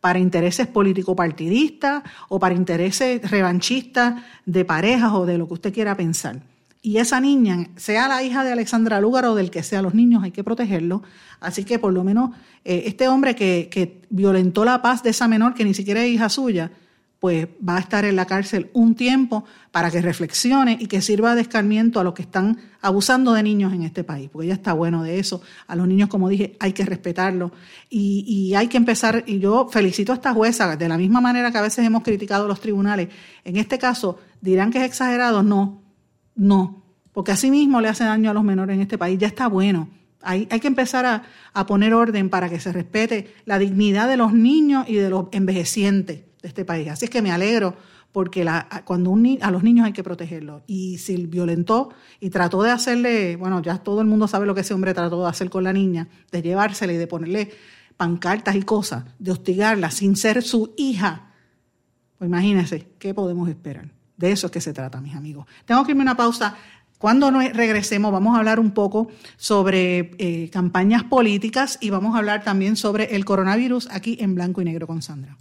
[0.00, 5.96] para intereses político-partidistas o para intereses revanchistas de parejas o de lo que usted quiera
[5.96, 6.40] pensar.
[6.80, 10.22] Y esa niña, sea la hija de Alexandra Lugar o del que sea los niños,
[10.22, 11.02] hay que protegerlo.
[11.40, 12.30] Así que por lo menos
[12.64, 16.10] eh, este hombre que, que violentó la paz de esa menor, que ni siquiera es
[16.10, 16.70] hija suya,
[17.20, 21.34] pues va a estar en la cárcel un tiempo para que reflexione y que sirva
[21.34, 24.72] de escarmiento a los que están abusando de niños en este país, porque ya está
[24.72, 25.42] bueno de eso.
[25.66, 27.50] A los niños, como dije, hay que respetarlos
[27.90, 31.50] y, y, hay que empezar, y yo felicito a esta jueza, de la misma manera
[31.50, 33.08] que a veces hemos criticado los tribunales,
[33.44, 35.82] en este caso, dirán que es exagerado, no,
[36.36, 39.48] no, porque así mismo le hace daño a los menores en este país, ya está
[39.48, 39.88] bueno.
[40.22, 44.16] Hay, hay que empezar a, a poner orden para que se respete la dignidad de
[44.16, 46.88] los niños y de los envejecientes este país.
[46.88, 47.76] Así es que me alegro
[48.12, 48.46] porque
[48.84, 50.62] cuando un, a los niños hay que protegerlos.
[50.66, 54.62] Y si violentó y trató de hacerle, bueno, ya todo el mundo sabe lo que
[54.62, 57.50] ese hombre trató de hacer con la niña, de llevársela y de ponerle
[57.96, 61.32] pancartas y cosas, de hostigarla sin ser su hija.
[62.16, 63.90] Pues imagínense, ¿qué podemos esperar?
[64.16, 65.46] De eso es que se trata, mis amigos.
[65.64, 66.56] Tengo que irme a una pausa.
[66.98, 72.42] Cuando regresemos vamos a hablar un poco sobre eh, campañas políticas y vamos a hablar
[72.42, 75.36] también sobre el coronavirus aquí en blanco y negro con Sandra.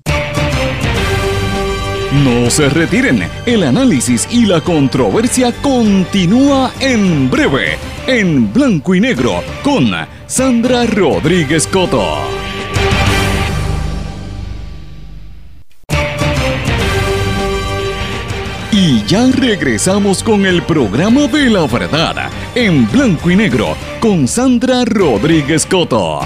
[2.23, 9.43] No se retiren, el análisis y la controversia continúa en breve en blanco y negro
[9.63, 9.91] con
[10.27, 12.36] Sandra Rodríguez Coto.
[18.79, 24.85] Y ya regresamos con el programa de la verdad en blanco y negro con Sandra
[24.85, 26.19] Rodríguez Coto.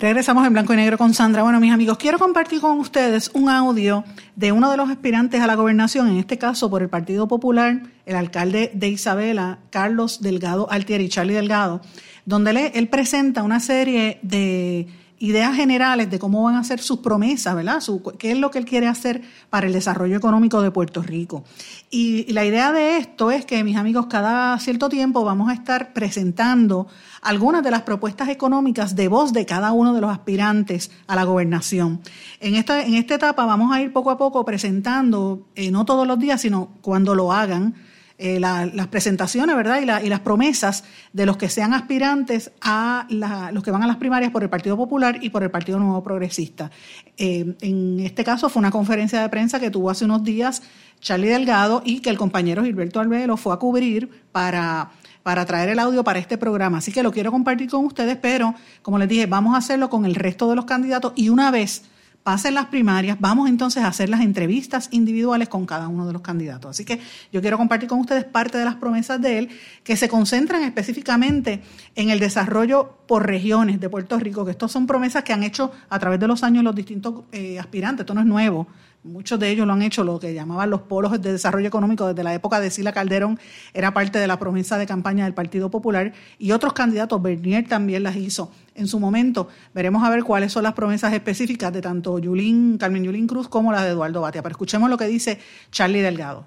[0.00, 1.44] Regresamos en blanco y negro con Sandra.
[1.44, 4.02] Bueno, mis amigos, quiero compartir con ustedes un audio
[4.34, 7.80] de uno de los aspirantes a la gobernación, en este caso por el Partido Popular,
[8.06, 11.80] el alcalde de Isabela, Carlos Delgado Altieri, Charlie Delgado,
[12.26, 14.88] donde él presenta una serie de
[15.24, 17.82] ideas generales de cómo van a ser sus promesas, ¿verdad?
[18.18, 21.44] qué es lo que él quiere hacer para el desarrollo económico de Puerto Rico.
[21.90, 25.94] Y, la idea de esto es que, mis amigos, cada cierto tiempo vamos a estar
[25.94, 26.86] presentando
[27.22, 31.24] algunas de las propuestas económicas de voz de cada uno de los aspirantes a la
[31.24, 32.00] gobernación.
[32.40, 36.06] En esta, en esta etapa vamos a ir poco a poco presentando, eh, no todos
[36.06, 37.74] los días, sino cuando lo hagan,
[38.16, 39.80] eh, las presentaciones, ¿verdad?
[40.02, 44.30] Y, las promesas de los que sean aspirantes a los que van a las primarias
[44.30, 46.70] por el Partido Popular y por el Partido Nuevo Progresista.
[47.16, 50.62] Eh, en este caso fue una conferencia de prensa que tuvo hace unos días
[51.00, 54.90] Charlie Delgado y que el compañero Gilberto Albelo fue a cubrir para
[55.24, 56.78] para traer el audio para este programa.
[56.78, 60.04] Así que lo quiero compartir con ustedes, pero como les dije, vamos a hacerlo con
[60.04, 61.82] el resto de los candidatos y una vez
[62.24, 66.22] pasen las primarias, vamos entonces a hacer las entrevistas individuales con cada uno de los
[66.22, 66.70] candidatos.
[66.70, 66.98] Así que
[67.30, 69.48] yo quiero compartir con ustedes parte de las promesas de él
[69.84, 71.62] que se concentran específicamente
[71.94, 75.70] en el desarrollo por regiones de Puerto Rico, que estas son promesas que han hecho
[75.90, 78.66] a través de los años los distintos eh, aspirantes, esto no es nuevo.
[79.04, 82.24] Muchos de ellos lo han hecho, lo que llamaban los polos de desarrollo económico desde
[82.24, 83.38] la época de Sila Calderón,
[83.74, 88.02] era parte de la promesa de campaña del Partido Popular y otros candidatos, Bernier también
[88.02, 89.48] las hizo en su momento.
[89.74, 93.72] Veremos a ver cuáles son las promesas específicas de tanto Yulín, Carmen Yulín Cruz como
[93.72, 94.42] la de Eduardo Batia.
[94.42, 95.38] Pero escuchemos lo que dice
[95.70, 96.46] Charlie Delgado.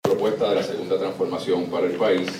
[0.00, 2.30] Propuesta de la segunda transformación para el país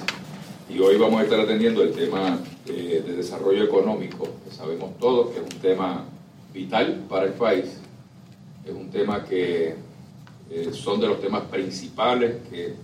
[0.71, 5.35] y hoy vamos a estar atendiendo el tema de, de desarrollo económico, que sabemos todos
[5.35, 6.07] que es un tema
[6.55, 7.79] vital para el país
[8.71, 9.75] es un tema que
[10.51, 12.75] eh, son de los temas principales que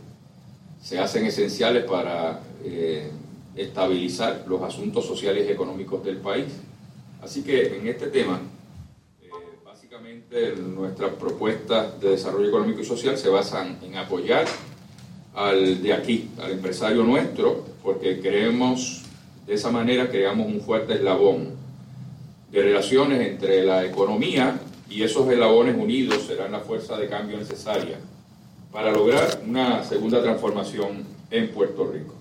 [0.82, 3.10] se hacen esenciales para eh,
[3.54, 6.46] estabilizar los asuntos sociales y económicos del país.
[7.22, 8.40] Así que en este tema,
[9.22, 9.30] eh,
[9.64, 14.46] básicamente nuestras propuestas de desarrollo económico y social se basan en apoyar
[15.34, 19.02] al de aquí, al empresario nuestro, porque creemos,
[19.46, 21.54] de esa manera creamos un fuerte eslabón
[22.50, 27.98] de relaciones entre la economía y esos eslabones unidos serán la fuerza de cambio necesaria
[28.72, 32.14] para lograr una segunda transformación en Puerto Rico.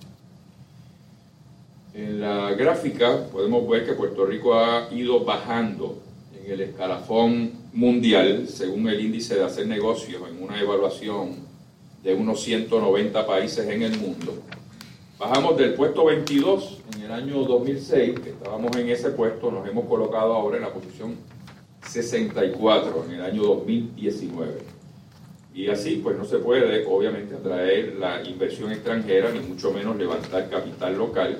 [1.94, 6.02] En la gráfica podemos ver que Puerto Rico ha ido bajando
[6.38, 11.36] en el escalafón mundial, según el índice de hacer negocios, en una evaluación
[12.04, 14.34] de unos 190 países en el mundo.
[15.18, 19.86] Bajamos del puesto 22 en el año 2006, que estábamos en ese puesto, nos hemos
[19.86, 21.16] colocado ahora en la posición
[21.88, 24.76] 64 en el año 2019.
[25.54, 30.50] Y así, pues no se puede, obviamente, atraer la inversión extranjera, ni mucho menos levantar
[30.50, 31.40] capital local,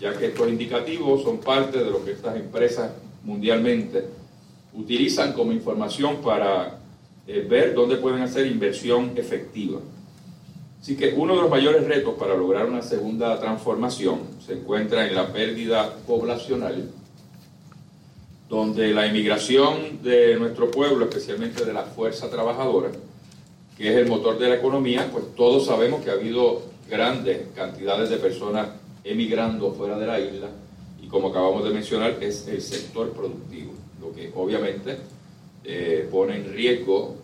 [0.00, 2.92] ya que estos indicativos son parte de lo que estas empresas
[3.24, 4.04] mundialmente
[4.72, 6.78] utilizan como información para
[7.26, 9.80] eh, ver dónde pueden hacer inversión efectiva.
[10.80, 15.14] Así que uno de los mayores retos para lograr una segunda transformación se encuentra en
[15.14, 16.90] la pérdida poblacional
[18.48, 22.90] donde la inmigración de nuestro pueblo, especialmente de la fuerza trabajadora,
[23.76, 28.08] que es el motor de la economía, pues todos sabemos que ha habido grandes cantidades
[28.10, 28.68] de personas
[29.04, 30.48] emigrando fuera de la isla
[31.02, 34.96] y como acabamos de mencionar es el sector productivo, lo que obviamente
[35.64, 37.16] eh, pone en riesgo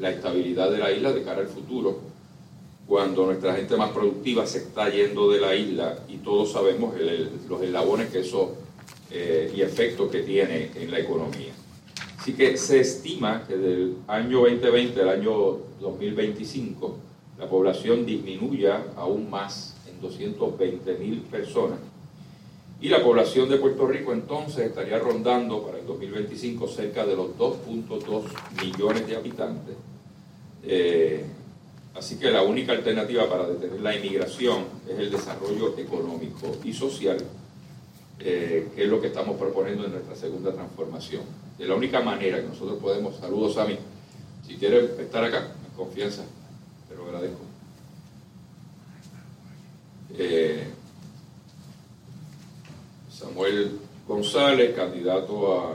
[0.00, 1.98] la estabilidad de la isla de cara al futuro,
[2.86, 6.94] cuando nuestra gente más productiva se está yendo de la isla y todos sabemos
[7.48, 8.56] los eslabones que eso
[9.10, 11.52] eh, y efectos que tiene en la economía.
[12.18, 16.96] Así que se estima que del año 2020 al año 2025
[17.38, 21.78] la población disminuya aún más en 220 mil personas
[22.82, 27.36] y la población de Puerto Rico entonces estaría rondando para el 2025 cerca de los
[27.36, 28.22] 2.2
[28.62, 29.74] millones de habitantes.
[30.62, 31.24] Eh,
[31.94, 37.18] así que la única alternativa para detener la inmigración es el desarrollo económico y social
[38.20, 41.22] eh, que es lo que estamos proponiendo en nuestra segunda transformación.
[41.56, 43.78] De la única manera que nosotros podemos, saludos a mí,
[44.46, 46.22] si quiere estar acá, en confianza,
[46.88, 47.40] te lo agradezco.
[50.18, 50.64] Eh,
[53.10, 55.74] Samuel González, candidato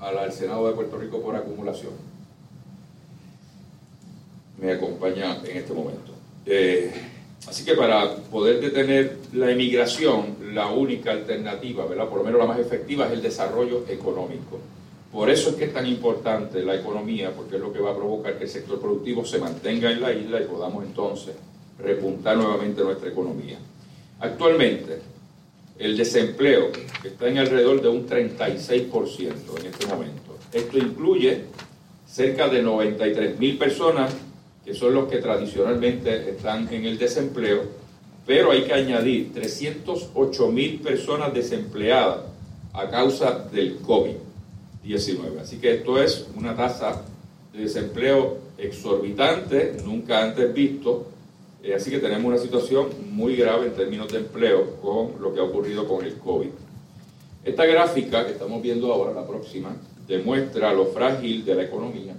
[0.00, 1.92] al Senado de Puerto Rico por acumulación.
[4.58, 6.12] me acompaña en este momento.
[6.44, 6.92] Eh,
[7.46, 12.08] así que para poder detener la emigración, la única alternativa, ¿verdad?
[12.08, 14.58] por lo menos la más efectiva, es el desarrollo económico.
[15.12, 17.96] Por eso es que es tan importante la economía, porque es lo que va a
[17.96, 21.34] provocar que el sector productivo se mantenga en la isla y podamos entonces
[21.78, 23.58] repuntar nuevamente nuestra economía.
[24.20, 25.00] Actualmente,
[25.78, 26.70] el desempleo
[27.02, 30.36] está en alrededor de un 36% en este momento.
[30.52, 31.44] Esto incluye
[32.06, 34.14] cerca de 93 mil personas
[34.64, 37.62] que son los que tradicionalmente están en el desempleo,
[38.30, 42.20] pero hay que añadir 308 mil personas desempleadas
[42.72, 45.40] a causa del COVID-19.
[45.42, 47.02] Así que esto es una tasa
[47.52, 51.08] de desempleo exorbitante, nunca antes visto,
[51.60, 55.40] eh, así que tenemos una situación muy grave en términos de empleo con lo que
[55.40, 56.50] ha ocurrido con el COVID.
[57.44, 59.74] Esta gráfica que estamos viendo ahora, la próxima,
[60.06, 62.14] demuestra lo frágil de la economía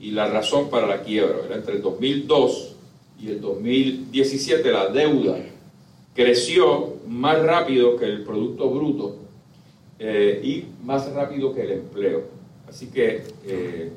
[0.00, 1.36] y la razón para la quiebra.
[1.54, 2.75] Entre el 2002
[3.20, 5.38] y el 2017 la deuda
[6.14, 9.16] creció más rápido que el Producto Bruto
[9.98, 12.24] eh, y más rápido que el empleo.
[12.68, 13.92] Así que eh,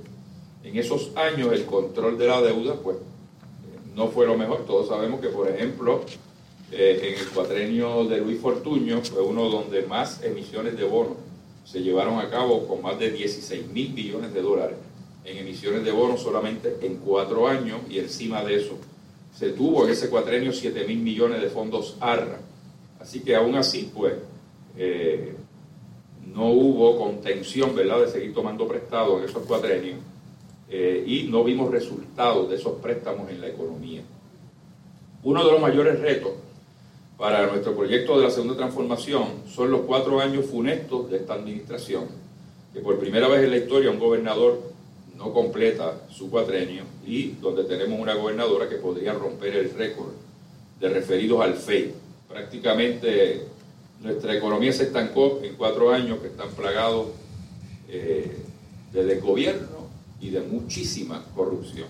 [0.64, 2.98] en esos años el control de la deuda pues
[3.96, 4.66] no fue lo mejor.
[4.66, 6.02] Todos sabemos que, por ejemplo,
[6.72, 11.18] eh, en el cuatrenio de Luis Fortuño fue uno donde más emisiones de bonos
[11.66, 14.78] se llevaron a cabo con más de 16 mil millones de dólares
[15.26, 18.78] en emisiones de bonos solamente en cuatro años y encima de eso
[19.40, 22.42] se tuvo en ese cuatrenio 7 mil millones de fondos ARRA.
[23.00, 24.16] Así que aún así, pues,
[24.78, 25.34] eh,
[26.36, 30.00] no hubo contención, ¿verdad?, de seguir tomando prestado en esos cuatrenios
[30.70, 34.02] eh, y no vimos resultados de esos préstamos en la economía.
[35.24, 36.34] Uno de los mayores retos
[37.18, 42.08] para nuestro proyecto de la segunda transformación son los cuatro años funestos de esta administración,
[42.74, 44.62] que por primera vez en la historia un gobernador
[45.20, 50.14] no completa su cuatrenio y donde tenemos una gobernadora que podría romper el récord
[50.80, 51.94] de referidos al FEI.
[52.28, 53.46] Prácticamente
[54.02, 57.08] nuestra economía se estancó en cuatro años que están plagados
[57.90, 58.38] eh,
[58.94, 59.90] desde el gobierno
[60.22, 61.90] y de muchísima corrupción.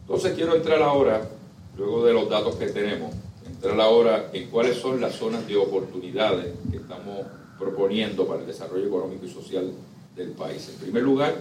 [0.00, 1.30] Entonces quiero entrar ahora,
[1.78, 3.14] luego de los datos que tenemos,
[3.46, 7.26] entrar ahora en cuáles son las zonas de oportunidades que estamos
[7.60, 9.70] proponiendo para el desarrollo económico y social
[10.16, 10.68] del país.
[10.68, 11.34] En primer lugar,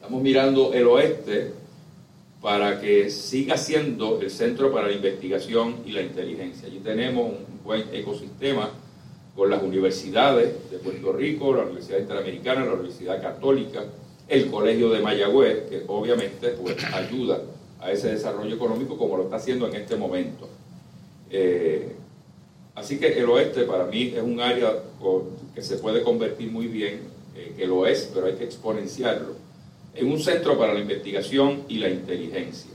[0.00, 1.52] estamos mirando el oeste
[2.40, 6.68] para que siga siendo el centro para la investigación y la inteligencia.
[6.68, 8.70] Allí tenemos un buen ecosistema
[9.36, 13.84] con las universidades de Puerto Rico, la Universidad Interamericana, la Universidad Católica,
[14.26, 17.42] el Colegio de Mayagüez, que obviamente pues, ayuda
[17.78, 20.48] a ese desarrollo económico como lo está haciendo en este momento.
[21.30, 21.92] Eh,
[22.74, 24.72] así que el oeste para mí es un área
[25.54, 27.00] que se puede convertir muy bien,
[27.36, 29.34] eh, que lo es, pero hay que exponenciarlo,
[29.94, 32.70] en un centro para la investigación y la inteligencia.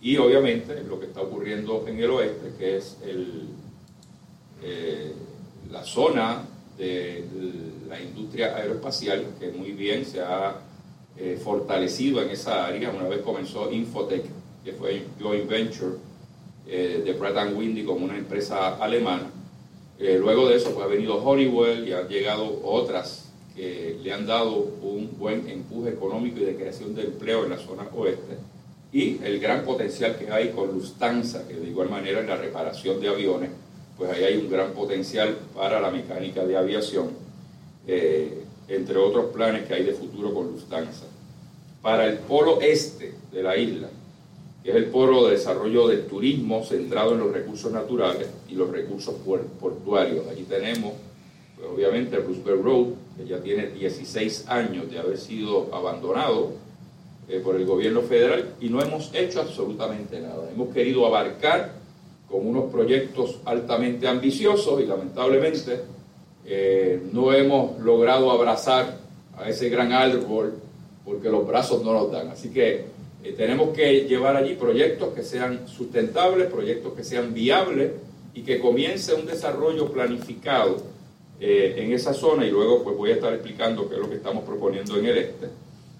[0.00, 3.48] Y obviamente lo que está ocurriendo en el oeste, que es el,
[4.62, 5.12] eh,
[5.70, 7.24] la zona de
[7.88, 10.60] la industria aeroespacial, que muy bien se ha
[11.16, 12.90] eh, fortalecido en esa área.
[12.90, 14.24] Una vez comenzó Infotech,
[14.64, 15.96] que fue joint venture
[16.66, 19.30] eh, de Pratt Windy como una empresa alemana.
[19.98, 23.23] Eh, luego de eso pues, ha venido Honeywell y han llegado otras
[23.54, 27.58] que le han dado un buen empuje económico y de creación de empleo en la
[27.58, 28.36] zona oeste.
[28.92, 33.00] Y el gran potencial que hay con Lufthansa, que de igual manera en la reparación
[33.00, 33.50] de aviones
[33.96, 37.10] pues ahí hay un gran potencial para la mecánica de aviación,
[37.86, 41.06] eh, entre otros planes que hay de futuro con Lufthansa.
[41.80, 43.88] Para el polo este de la isla,
[44.62, 48.70] que es el polo de desarrollo del turismo centrado en los recursos naturales y los
[48.70, 49.14] recursos
[49.60, 50.26] portuarios.
[50.28, 50.94] Allí tenemos,
[51.62, 52.86] obviamente, el Roosevelt Road,
[53.16, 56.52] que ya tiene 16 años de haber sido abandonado
[57.28, 60.50] eh, por el gobierno federal y no hemos hecho absolutamente nada.
[60.50, 61.72] Hemos querido abarcar
[62.28, 65.80] con unos proyectos altamente ambiciosos y lamentablemente
[66.44, 68.98] eh, no hemos logrado abrazar
[69.38, 70.54] a ese gran árbol
[71.04, 72.28] porque los brazos no nos dan.
[72.28, 72.84] Así que
[73.22, 77.92] eh, tenemos que llevar allí proyectos que sean sustentables, proyectos que sean viables
[78.34, 80.93] y que comience un desarrollo planificado
[81.40, 84.16] eh, en esa zona y luego pues voy a estar explicando qué es lo que
[84.16, 85.48] estamos proponiendo en el este.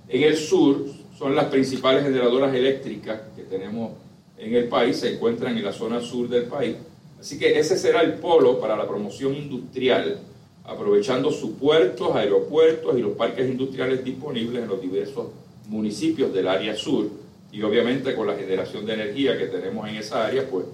[0.08, 0.84] En el sur
[1.18, 3.92] son las principales generadoras eléctricas que tenemos
[4.36, 6.76] en el país se encuentran en la zona sur del país.
[7.20, 10.18] Así que ese será el polo para la promoción industrial,
[10.64, 15.28] aprovechando sus puertos, aeropuertos y los parques industriales disponibles en los diversos
[15.68, 17.06] municipios del área sur.
[17.52, 20.66] Y obviamente con la generación de energía que tenemos en esa área, pues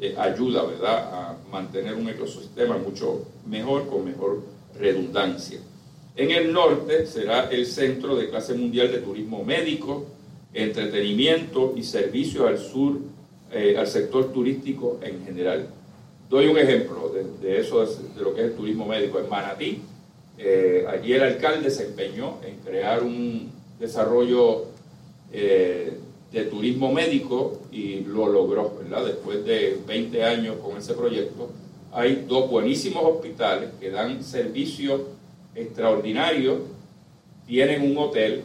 [0.00, 0.98] eh, ayuda ¿verdad?
[1.12, 4.42] a mantener un ecosistema mucho mejor, con mejor
[4.78, 5.60] redundancia.
[6.16, 10.06] En el norte será el centro de clase mundial de turismo médico,
[10.52, 12.98] entretenimiento y servicios al sur,
[13.50, 15.68] eh, al sector turístico en general.
[16.30, 19.18] Doy un ejemplo de, eso, de lo que es el turismo médico.
[19.18, 19.82] En Manatí,
[20.38, 24.66] eh, allí el alcalde se empeñó en crear un desarrollo
[25.32, 25.98] eh,
[26.34, 29.06] de turismo médico y lo logró, ¿verdad?
[29.06, 31.48] Después de 20 años con ese proyecto,
[31.92, 35.02] hay dos buenísimos hospitales que dan servicios
[35.54, 36.58] extraordinarios,
[37.46, 38.42] tienen un hotel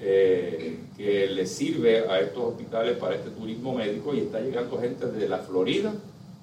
[0.00, 5.06] eh, que le sirve a estos hospitales para este turismo médico y está llegando gente
[5.06, 5.92] de la Florida,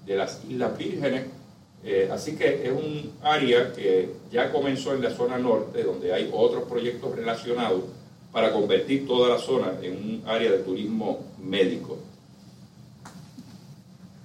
[0.05, 1.23] de las Islas Vírgenes.
[1.85, 6.29] Eh, así que es un área que ya comenzó en la zona norte, donde hay
[6.33, 7.83] otros proyectos relacionados
[8.32, 11.97] para convertir toda la zona en un área de turismo médico.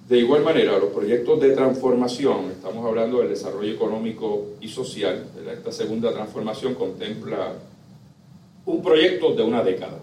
[0.07, 5.71] De igual manera, los proyectos de transformación, estamos hablando del desarrollo económico y social, esta
[5.71, 7.53] segunda transformación contempla
[8.65, 9.99] un proyecto de una década.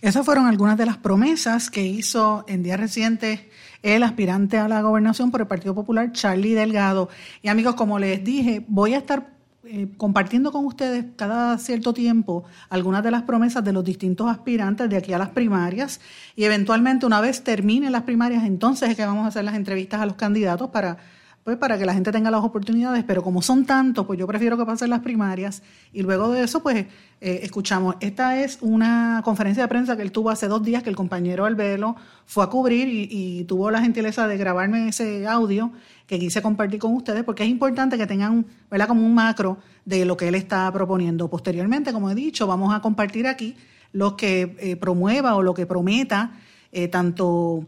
[0.00, 3.40] Esas fueron algunas de las promesas que hizo en días recientes
[3.82, 7.08] el aspirante a la gobernación por el Partido Popular, Charlie Delgado.
[7.40, 9.33] Y amigos, como les dije, voy a estar
[9.66, 14.90] eh, compartiendo con ustedes cada cierto tiempo algunas de las promesas de los distintos aspirantes
[14.90, 16.00] de aquí a las primarias
[16.36, 20.00] y eventualmente una vez terminen las primarias entonces es que vamos a hacer las entrevistas
[20.00, 20.98] a los candidatos para
[21.44, 24.56] pues para que la gente tenga las oportunidades, pero como son tantos, pues yo prefiero
[24.56, 26.86] que pasen las primarias y luego de eso, pues
[27.20, 27.96] eh, escuchamos.
[28.00, 31.44] Esta es una conferencia de prensa que él tuvo hace dos días, que el compañero
[31.44, 35.70] Albelo fue a cubrir y, tuvo la gentileza de grabarme ese audio
[36.06, 40.06] que quise compartir con ustedes, porque es importante que tengan, ¿verdad?, como un macro de
[40.06, 41.28] lo que él está proponiendo.
[41.28, 43.54] Posteriormente, como he dicho, vamos a compartir aquí
[43.92, 46.32] lo que eh, promueva o lo que prometa
[46.74, 47.64] eh, tanto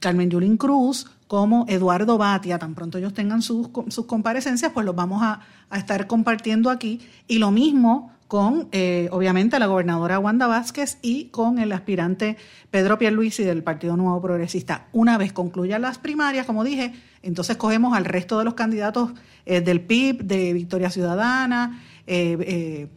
[0.00, 4.96] Carmen Yulín Cruz como Eduardo Batia, tan pronto ellos tengan sus, sus comparecencias, pues los
[4.96, 5.38] vamos a,
[5.72, 7.00] estar compartiendo aquí.
[7.28, 12.36] Y lo mismo con, eh, obviamente, la gobernadora Wanda Vázquez y con el aspirante
[12.72, 14.88] Pedro Pierluisi del Partido Nuevo Progresista.
[14.90, 19.12] Una vez concluyan las primarias, como dije, entonces cogemos al resto de los candidatos
[19.46, 22.88] eh, del PIB, de Victoria Ciudadana, eh,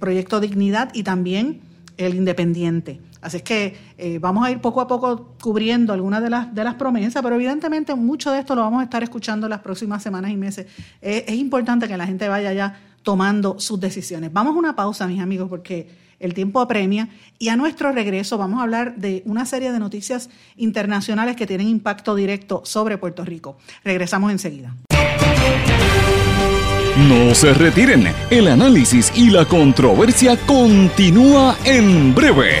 [0.00, 1.60] Proyecto Dignidad y también
[1.96, 3.00] el Independiente.
[3.20, 7.22] Así es que eh, vamos a ir poco a poco cubriendo algunas de las, promesas,
[7.22, 10.66] pero evidentemente mucho de esto lo vamos a estar escuchando las próximas semanas y meses.
[11.00, 14.32] es importante que la gente vaya ya tomando sus decisiones.
[14.32, 15.88] Vamos a una pausa, mis amigos, porque
[16.20, 17.08] el tiempo apremia
[17.38, 21.68] y a nuestro regreso vamos a hablar de una serie de noticias internacionales que tienen
[21.68, 23.56] impacto directo sobre Puerto Rico.
[23.84, 24.74] Regresamos enseguida.
[27.08, 32.60] No se retiren, el análisis y la controversia continúa en breve,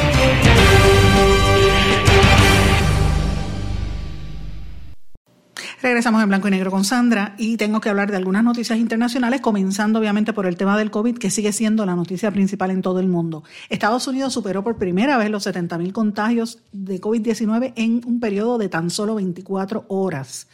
[5.81, 9.41] Regresamos en blanco y negro con Sandra y tengo que hablar de algunas noticias internacionales,
[9.41, 12.99] comenzando obviamente por el tema del COVID, que sigue siendo la noticia principal en todo
[12.99, 13.43] el mundo.
[13.67, 18.69] Estados Unidos superó por primera vez los 70.000 contagios de COVID-19 en un periodo de
[18.69, 20.47] tan solo 24 horas.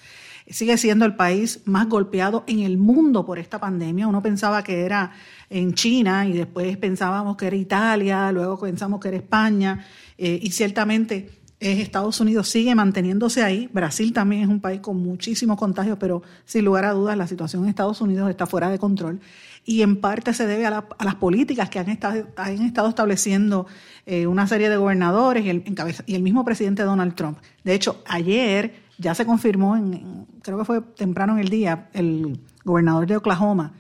[0.50, 4.08] Sigue siendo el país más golpeado en el mundo por esta pandemia.
[4.08, 5.12] Uno pensaba que era
[5.50, 9.86] en China y después pensábamos que era Italia, luego pensamos que era España
[10.18, 13.70] eh, y ciertamente es Estados Unidos sigue manteniéndose ahí.
[13.74, 17.64] Brasil también es un país con muchísimos contagios, pero sin lugar a dudas la situación
[17.64, 19.20] en Estados Unidos está fuera de control.
[19.66, 23.66] Y en parte se debe a, las políticas que han estado, han estado estableciendo
[24.06, 25.64] eh, una serie de gobernadores y el,
[26.06, 27.40] y el mismo presidente Donald Trump.
[27.64, 32.40] De hecho, ayer ya se confirmó, en, creo que fue temprano en el día, el
[32.64, 33.74] gobernador de Oklahoma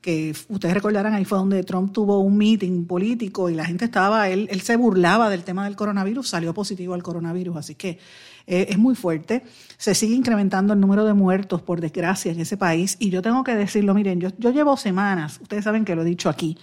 [0.00, 4.28] que ustedes recordarán, ahí fue donde Trump tuvo un meeting político y la gente estaba,
[4.28, 7.98] él, él se burlaba del tema del coronavirus, salió positivo al coronavirus, así que
[8.46, 9.44] eh, es muy fuerte.
[9.76, 12.96] Se sigue incrementando el número de muertos, por desgracia, en ese país.
[12.98, 16.04] Y yo tengo que decirlo, miren, yo, yo llevo semanas, ustedes saben que lo he
[16.06, 16.58] dicho aquí,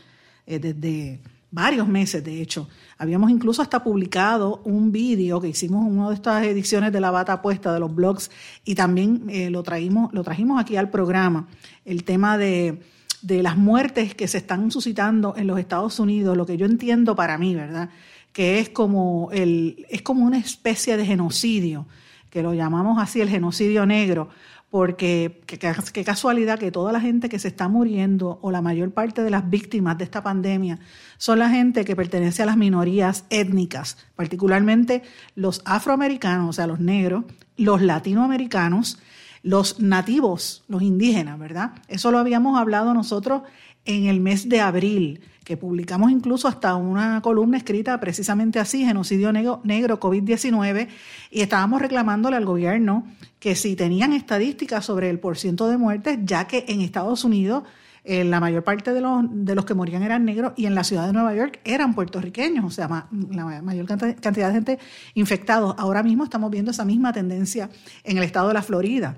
[0.45, 1.19] eh, desde
[1.51, 2.67] varios meses, de hecho.
[2.97, 7.11] Habíamos incluso hasta publicado un vídeo que hicimos en una de estas ediciones de La
[7.11, 8.31] Bata Puesta de los blogs
[8.65, 11.47] y también eh, lo, traímos, lo trajimos aquí al programa,
[11.85, 12.81] el tema de
[13.21, 17.15] de las muertes que se están suscitando en los Estados Unidos, lo que yo entiendo
[17.15, 17.89] para mí, ¿verdad?
[18.31, 21.87] Que es como, el, es como una especie de genocidio,
[22.29, 24.29] que lo llamamos así el genocidio negro,
[24.69, 29.23] porque qué casualidad que toda la gente que se está muriendo o la mayor parte
[29.23, 30.79] de las víctimas de esta pandemia
[31.17, 35.03] son la gente que pertenece a las minorías étnicas, particularmente
[35.35, 37.23] los afroamericanos, o sea, los negros,
[37.55, 38.99] los latinoamericanos,
[39.43, 41.71] los nativos, los indígenas, ¿verdad?
[41.87, 43.43] Eso lo habíamos hablado nosotros
[43.85, 49.31] en el mes de abril, que publicamos incluso hasta una columna escrita precisamente así, genocidio
[49.31, 50.89] negro, negro COVID-19,
[51.31, 53.07] y estábamos reclamándole al gobierno
[53.39, 57.63] que si tenían estadísticas sobre el porciento de muertes, ya que en Estados Unidos
[58.03, 60.85] eh, la mayor parte de los, de los que morían eran negros y en la
[60.85, 64.79] ciudad de Nueva York eran puertorriqueños, o sea, la mayor cantidad de gente
[65.13, 65.75] infectados.
[65.77, 67.69] Ahora mismo estamos viendo esa misma tendencia
[68.05, 69.15] en el estado de la Florida.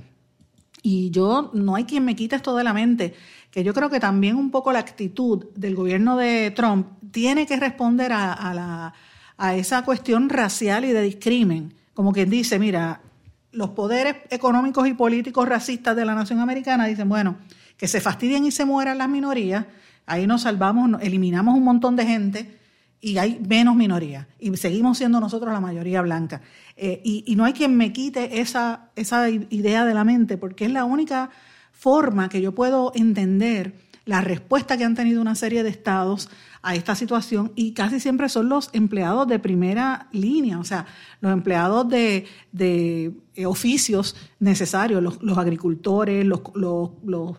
[0.81, 3.13] Y yo, no hay quien me quite esto de la mente,
[3.51, 7.57] que yo creo que también un poco la actitud del gobierno de Trump tiene que
[7.57, 8.93] responder a, la,
[9.37, 11.73] a esa cuestión racial y de discrimen.
[11.93, 13.01] Como quien dice, mira,
[13.51, 17.37] los poderes económicos y políticos racistas de la nación americana dicen, bueno,
[17.77, 19.65] que se fastidien y se mueran las minorías,
[20.05, 22.59] ahí nos salvamos, eliminamos un montón de gente
[23.01, 26.41] y hay menos minorías y seguimos siendo nosotros la mayoría blanca.
[26.81, 30.71] Eh, y, no hay quien me quite esa, esa idea de la mente porque es
[30.71, 31.29] la única
[31.73, 33.73] forma que yo puedo entender
[34.05, 36.29] la respuesta que han tenido una serie de estados
[36.61, 40.85] a esta situación y casi siempre son los empleados de primera línea, o sea,
[41.19, 42.25] los empleados de,
[42.57, 46.41] eh, oficios necesarios, los, agricultores, los,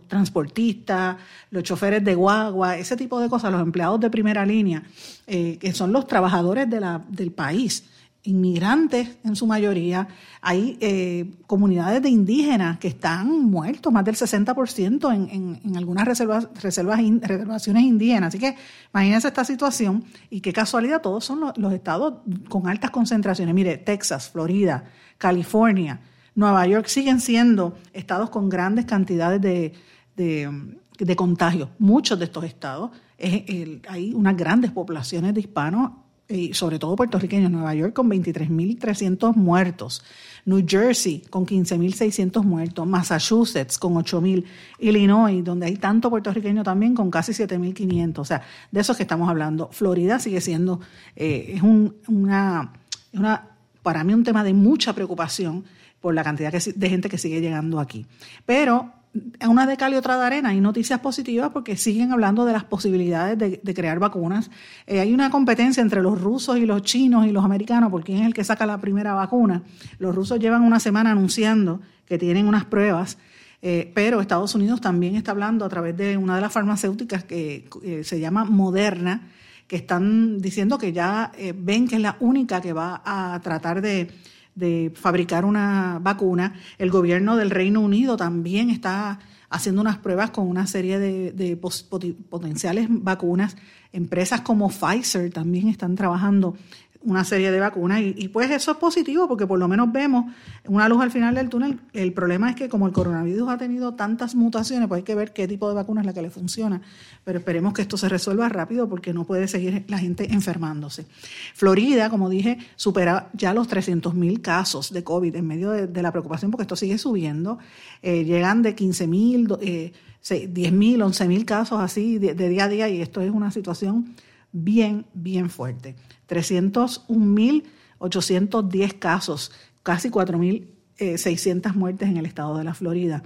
[0.06, 1.16] transportistas,
[1.50, 4.82] los choferes de guagua, ese tipo de cosas, los empleados de primera línea,
[5.26, 7.84] eh, que son los trabajadores de la, del país
[8.22, 10.08] inmigrantes en su mayoría,
[10.42, 16.48] hay eh, comunidades de indígenas que están muertos, más del 60% en, en, algunas reservas,
[16.60, 18.28] reservaciones indígenas.
[18.28, 18.56] Así que
[18.92, 22.14] imagínense esta situación y qué casualidad, todos son los, estados
[22.48, 23.54] con altas concentraciones.
[23.54, 24.84] Mire, Texas, Florida,
[25.16, 26.00] California,
[26.34, 29.72] Nueva York siguen siendo estados con grandes cantidades de,
[30.16, 31.70] de, contagios.
[31.78, 35.92] Muchos de estos estados, hay unas grandes poblaciones de hispanos
[36.30, 40.02] y sobre todo puertorriqueños, Nueva York con 23.300 muertos,
[40.44, 44.44] New Jersey con 15.600 muertos, Massachusetts con 8.000,
[44.78, 48.18] Illinois, donde hay tanto puertorriqueño también, con casi 7.500.
[48.18, 49.68] O sea, de esos que estamos hablando.
[49.72, 50.80] Florida sigue siendo,
[51.16, 52.72] eh, es una,
[53.12, 53.48] una,
[53.82, 55.64] para mí un tema de mucha preocupación
[56.00, 58.06] por la cantidad de gente que sigue llegando aquí.
[58.46, 58.99] Pero
[59.48, 60.50] una de cal y otra de arena.
[60.50, 64.50] Hay noticias positivas porque siguen hablando de las posibilidades de, crear vacunas.
[64.86, 68.18] Eh, hay una competencia entre los rusos y los chinos y los americanos por quién
[68.18, 69.62] es el que saca la primera vacuna.
[69.98, 73.18] Los rusos llevan una semana anunciando que tienen unas pruebas,
[73.62, 77.68] eh, pero Estados Unidos también está hablando a través de una de las farmacéuticas que
[77.82, 79.28] eh, se llama Moderna,
[79.66, 84.10] que están diciendo que ya ven que es la única que va a tratar de
[84.54, 86.54] de fabricar una vacuna.
[86.78, 89.18] El gobierno del Reino Unido también está
[89.50, 93.56] haciendo unas pruebas con una serie de, potenciales vacunas.
[93.92, 96.56] Empresas como Pfizer también están trabajando
[97.02, 100.26] una serie de vacunas y, pues eso es positivo porque por lo menos vemos
[100.66, 101.80] una luz al final del túnel.
[101.94, 105.32] El problema es que como el coronavirus ha tenido tantas mutaciones, pues hay que ver
[105.32, 106.82] qué tipo de vacuna es la que le funciona.
[107.24, 111.06] Pero esperemos que esto se resuelva rápido porque no puede seguir la gente enfermándose.
[111.54, 116.12] Florida, como dije, supera ya los 300 mil casos de COVID en medio de, la
[116.12, 117.58] preocupación porque esto sigue subiendo.
[118.02, 119.92] Eh, llegan de 15 mil, eh,
[120.28, 124.14] 10 mil, 11 mil casos así de día a día y esto es una situación
[124.52, 125.96] bien, bien fuerte.
[126.28, 133.22] 301.810 casos, casi 4.600 muertes en el estado de la Florida.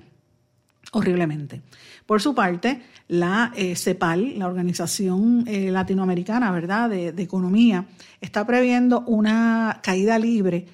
[0.93, 1.63] Horriblemente.
[2.07, 6.91] Por su parte, la eh, CEPAL, la Organización eh, Latinoamericana ¿verdad?
[6.91, 7.87] De, Economía,
[8.21, 10.67] está previendo una caída libre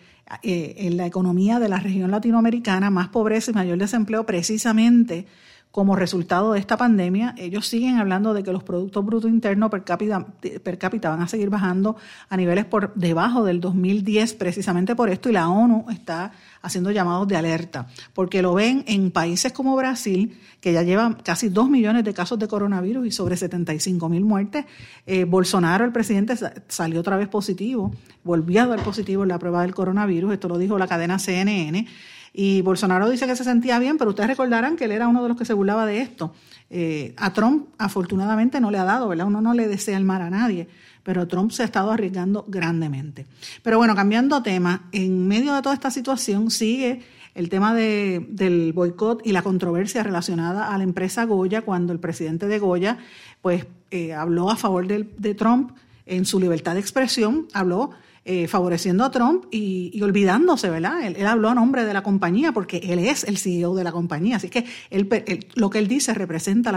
[0.42, 5.26] eh, en la economía de la región latinoamericana, más pobreza y mayor desempleo, precisamente
[5.70, 9.84] como resultado de esta pandemia, ellos siguen hablando de que los productos brutos internos per
[9.84, 11.96] cápita, van a seguir bajando
[12.28, 17.28] a niveles por debajo del 2010 precisamente por esto y la ONU está haciendo llamados
[17.28, 22.04] de alerta porque lo ven en países como Brasil que ya llevan casi 2 millones
[22.04, 24.66] de casos de coronavirus y sobre 75 mil muertes.
[25.06, 26.34] Eh, Bolsonaro, el presidente,
[26.68, 27.94] salió otra vez positivo,
[28.24, 31.86] volvió a dar positivo en la prueba del coronavirus, esto lo dijo la cadena CNN.
[32.32, 35.28] Y Bolsonaro dice que se sentía bien, pero ustedes recordarán que él era uno de
[35.28, 36.32] los que se burlaba de esto.
[36.70, 39.26] Eh, a Trump, afortunadamente, no le ha dado, ¿verdad?
[39.26, 40.68] Uno no le desea el mal a nadie,
[41.02, 43.26] pero Trump se ha estado arriesgando grandemente.
[43.62, 47.02] Pero bueno, cambiando tema, en medio de toda esta situación sigue
[47.34, 51.98] el tema de, del boicot y la controversia relacionada a la empresa Goya, cuando el
[51.98, 52.98] presidente de Goya
[53.40, 55.72] pues, eh, habló a favor de Trump
[56.06, 57.90] en su libertad de expresión, habló
[58.26, 61.02] eh, favoreciendo a Trump y, olvidándose, ¿verdad?
[61.02, 64.36] Él, habló a nombre de la compañía porque él es el CEO de la compañía.
[64.36, 65.08] Así que él,
[65.54, 66.70] lo que él dice representa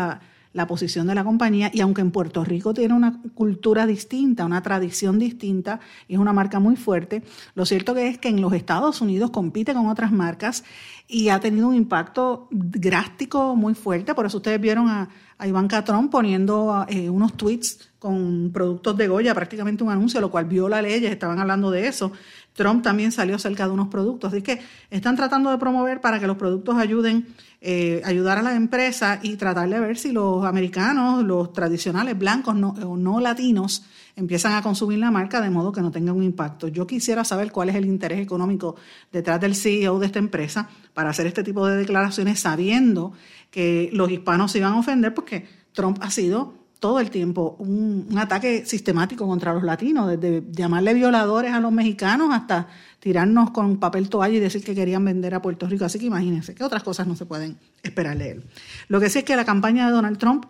[0.53, 4.61] la, posición de la compañía y aunque en Puerto Rico tiene una cultura distinta, una
[4.61, 7.23] tradición distinta y es una marca muy fuerte,
[7.55, 10.63] lo cierto que es que en los Estados Unidos compite con otras marcas
[11.09, 14.15] y ha tenido un impacto drástico muy fuerte.
[14.15, 19.33] Por eso ustedes vieron a, a Ivanka poniendo eh, unos tweets con productos de Goya,
[19.33, 22.11] prácticamente un anuncio, lo cual viola leyes, estaban hablando de eso.
[22.51, 24.33] Trump también salió cerca de unos productos.
[24.33, 27.25] Así que están tratando de promover para que los productos ayuden,
[27.61, 32.53] eh, ayudar a la empresa y tratar de ver si los americanos, los tradicionales blancos
[32.83, 33.85] o no latinos,
[34.17, 36.67] empiezan a consumir la marca de modo que no tenga un impacto.
[36.67, 38.75] Yo quisiera saber cuál es el interés económico
[39.13, 43.13] detrás del CEO de esta empresa para hacer este tipo de declaraciones sabiendo
[43.49, 48.09] que los hispanos se iban a ofender porque Trump ha sido todo el tiempo un,
[48.17, 52.67] ataque sistemático contra los latinos, desde llamarle violadores a los mexicanos hasta
[52.99, 55.85] tirarnos con papel toalla y decir que querían vender a Puerto Rico.
[55.85, 58.43] Así que imagínense que otras cosas no se pueden esperar de él.
[58.89, 60.45] Lo que sí es que la campaña de Donald Trump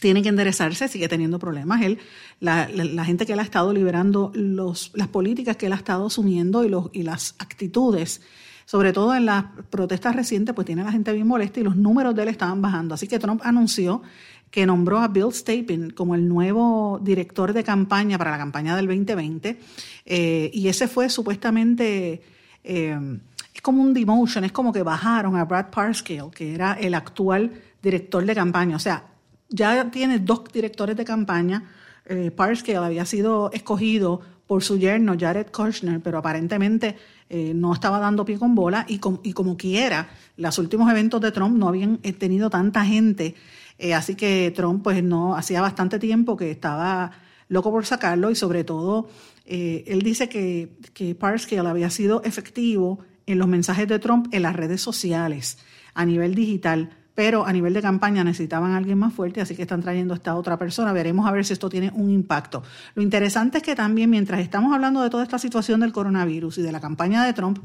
[0.00, 1.82] tiene que enderezarse, sigue teniendo problemas.
[1.82, 1.98] Él,
[2.38, 2.68] la,
[3.04, 6.68] gente que él ha estado liberando, los, las políticas que él ha estado asumiendo y,
[6.68, 8.22] los, y las actitudes,
[8.64, 11.74] sobre todo en las protestas recientes, pues tiene a la gente bien molesta y los
[11.74, 12.94] números de él estaban bajando.
[12.94, 14.02] Así que Trump anunció
[14.50, 18.86] que nombró a Bill Stapin como el nuevo director de campaña para la campaña del
[18.86, 19.58] 2020.
[20.04, 22.22] Eh, y ese fue supuestamente,
[22.64, 23.18] eh,
[23.54, 27.52] es como un demotion, es como que bajaron a Brad Parscale, que era el actual
[27.82, 28.76] director de campaña.
[28.76, 29.04] O sea,
[29.48, 31.64] ya tiene dos directores de campaña.
[32.06, 36.96] Eh, Parscale había sido escogido por su yerno Jared Kushner, pero aparentemente
[37.28, 41.56] no estaba dando pie con bola y, y como quiera, los últimos eventos de Trump
[41.56, 43.34] no habían tenido tanta gente
[43.78, 47.12] eh, así que Trump, pues no, hacía bastante tiempo que estaba
[47.48, 49.08] loco por sacarlo y sobre todo
[49.44, 54.42] eh, él dice que, que Parscale había sido efectivo en los mensajes de Trump en
[54.42, 55.58] las redes sociales
[55.94, 59.62] a nivel digital pero a nivel de campaña necesitaban a alguien más fuerte, así que
[59.62, 60.92] están trayendo esta otra persona.
[60.92, 62.62] Veremos a ver si esto tiene un impacto.
[62.94, 66.62] Lo interesante es que también mientras estamos hablando de toda esta situación del coronavirus y
[66.62, 67.58] de la campaña de Trump,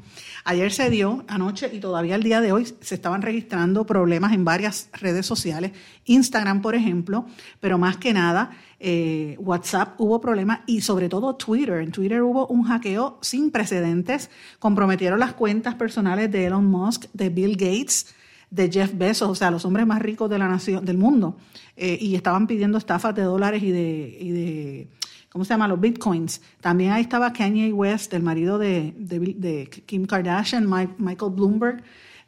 [0.46, 4.46] ayer se dio, anoche y todavía el día de hoy se estaban registrando problemas en
[4.46, 5.74] varias redes sociales,
[6.06, 7.26] Instagram por ejemplo,
[7.60, 11.82] pero más que nada eh, WhatsApp hubo problemas y sobre todo Twitter.
[11.82, 14.30] En Twitter hubo un hackeo sin precedentes,
[14.60, 18.16] comprometieron las cuentas personales de Elon Musk, de Bill Gates,
[18.52, 21.38] de Jeff Bezos, o sea, los hombres más ricos de la nación, del mundo,
[21.78, 24.88] eh, y estaban pidiendo estafas de dólares y de, y de,
[25.32, 25.70] ¿cómo se llama?
[25.70, 26.42] Los bitcoins.
[26.60, 31.84] También ahí estaba Kanye West, el marido de, de, Kim Kardashian, Michael Bloomberg,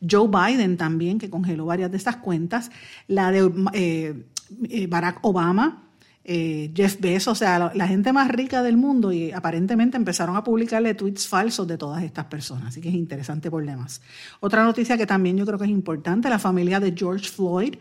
[0.09, 2.71] Joe Biden también, que congeló varias de estas cuentas,
[3.07, 4.23] la de eh,
[4.69, 5.83] eh, Barack Obama,
[6.25, 10.43] eh, Jeff Bezos, o sea, la, gente más rica del mundo y aparentemente empezaron a
[10.43, 14.01] publicarle tweets falsos de todas estas personas, así que es interesante por demás.
[14.39, 17.75] Otra noticia que también yo creo que es importante, la familia de George Floyd,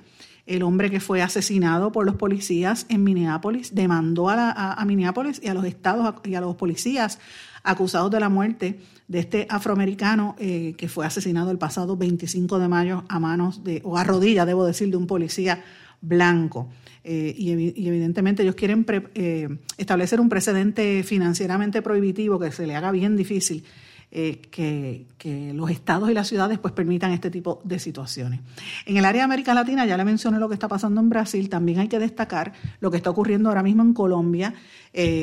[0.44, 5.54] el hombre que fue asesinado por los policías en Minneapolis, demandó a, Minneapolis y a
[5.54, 7.20] los estados y a los policías
[7.62, 12.66] acusados de la muerte de este afroamericano eh, que fue asesinado el pasado 25 de
[12.66, 15.62] mayo a manos de, o a rodillas, debo decir, de un policía
[16.02, 16.68] blanco.
[17.04, 22.92] Eh, y, evidentemente ellos quieren eh, establecer un precedente financieramente prohibitivo que se le haga
[22.92, 23.64] bien difícil
[24.12, 25.06] eh, que,
[25.54, 28.40] los estados y las ciudades pues permitan este tipo de situaciones.
[28.86, 31.48] En el área de América Latina, ya le mencioné lo que está pasando en Brasil,
[31.48, 34.54] también hay que destacar lo que está ocurriendo ahora mismo en Colombia,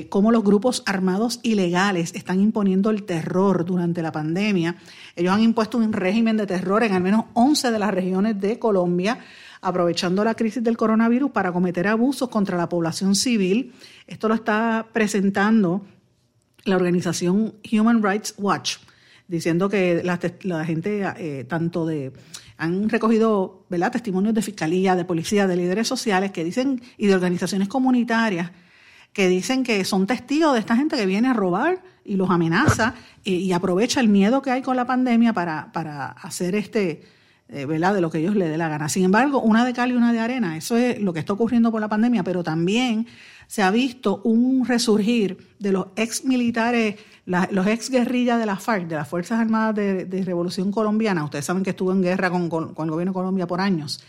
[0.09, 4.77] cómo los grupos armados ilegales están imponiendo el terror durante la pandemia.
[5.15, 8.57] Ellos han impuesto un régimen de terror en al menos 11 de las regiones de
[8.57, 9.19] Colombia
[9.61, 13.73] aprovechando la crisis del coronavirus para cometer abusos contra la población civil.
[14.07, 15.85] Esto lo está presentando
[16.65, 18.77] la organización Human Rights Watch,
[19.27, 22.13] diciendo que la, gente, eh, tanto de,
[22.57, 23.91] han recogido ¿verdad?
[23.91, 28.51] testimonios de fiscalía, de policía, de líderes sociales que dicen, y de organizaciones comunitarias,
[29.13, 32.95] que dicen que son testigos de esta gente que viene a robar y los amenaza
[33.23, 37.01] y, aprovecha el miedo que hay con la pandemia para, para hacer este,
[37.51, 37.95] eh, ¿verdad?
[37.95, 38.89] de lo que ellos le dé la gana.
[38.89, 41.71] Sin embargo, una de cal y una de arena, eso es lo que está ocurriendo
[41.71, 43.07] por la pandemia, pero también
[43.47, 48.87] se ha visto un resurgir de los ex militares, los ex guerrillas de la FARC,
[48.87, 51.23] de las Fuerzas Armadas de, Revolución Colombiana.
[51.23, 54.03] Ustedes saben que estuvo en guerra con, el gobierno de Colombia por años.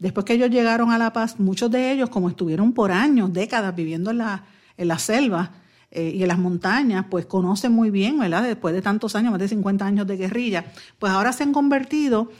[0.00, 3.76] Después que ellos llegaron a La Paz, muchos de ellos, como estuvieron por años, décadas
[3.76, 4.42] viviendo en la,
[4.76, 5.52] en la selva,
[5.92, 8.44] eh, y en las montañas, pues conocen muy bien, ¿verdad?
[8.44, 10.66] Después de tantos años, más de 50 años de guerrilla,
[11.00, 12.30] pues ahora se han convertido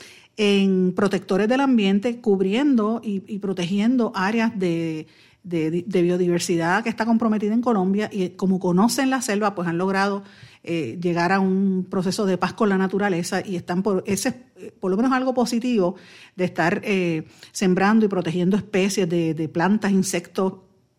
[0.42, 5.06] en protectores del ambiente, cubriendo y protegiendo áreas de,
[5.42, 10.22] de, biodiversidad que está comprometida en Colombia y como conocen la selva, pues han logrado
[10.64, 14.48] eh, llegar a un proceso de paz con la naturaleza y están por ese
[14.80, 15.96] por lo menos algo positivo
[16.36, 20.54] de estar eh, sembrando y protegiendo especies de, plantas, insectos,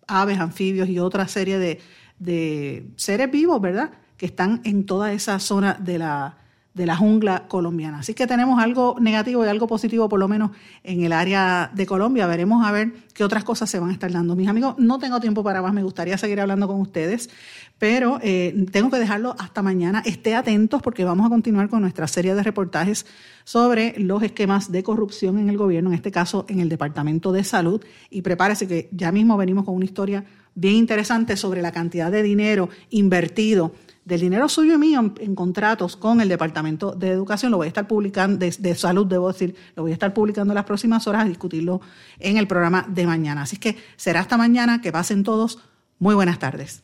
[0.05, 1.79] aves, anfibios y otra serie
[2.19, 3.91] de seres vivos, ¿verdad?
[4.17, 6.40] Que están en toda esa zona de la,
[6.73, 7.99] de la jungla colombiana.
[7.99, 10.51] Así que tenemos algo negativo y algo positivo, por lo menos
[10.83, 12.27] en el área de Colombia.
[12.27, 14.35] Veremos a ver qué otras cosas se van a estar dando.
[14.35, 17.29] Mis amigos, no tengo tiempo para más, me gustaría seguir hablando con ustedes,
[17.77, 20.01] pero eh, tengo que dejarlo hasta mañana.
[20.05, 23.05] Esté atentos porque vamos a continuar con nuestra serie de reportajes
[23.43, 27.43] sobre los esquemas de corrupción en el gobierno, en este caso en el Departamento de
[27.43, 27.83] Salud.
[28.09, 30.23] Y prepárese que ya mismo venimos con una historia
[30.55, 33.73] bien interesante sobre la cantidad de dinero invertido
[34.11, 37.49] del dinero suyo y mío en, contratos con el Departamento de Educación.
[37.49, 40.55] Lo voy a estar publicando, de, salud debo decir, lo voy a estar publicando en
[40.55, 41.79] las próximas horas a discutirlo
[42.19, 43.43] en el programa de mañana.
[43.43, 45.59] Así que será hasta mañana, que pasen todos.
[45.97, 46.83] Muy buenas tardes.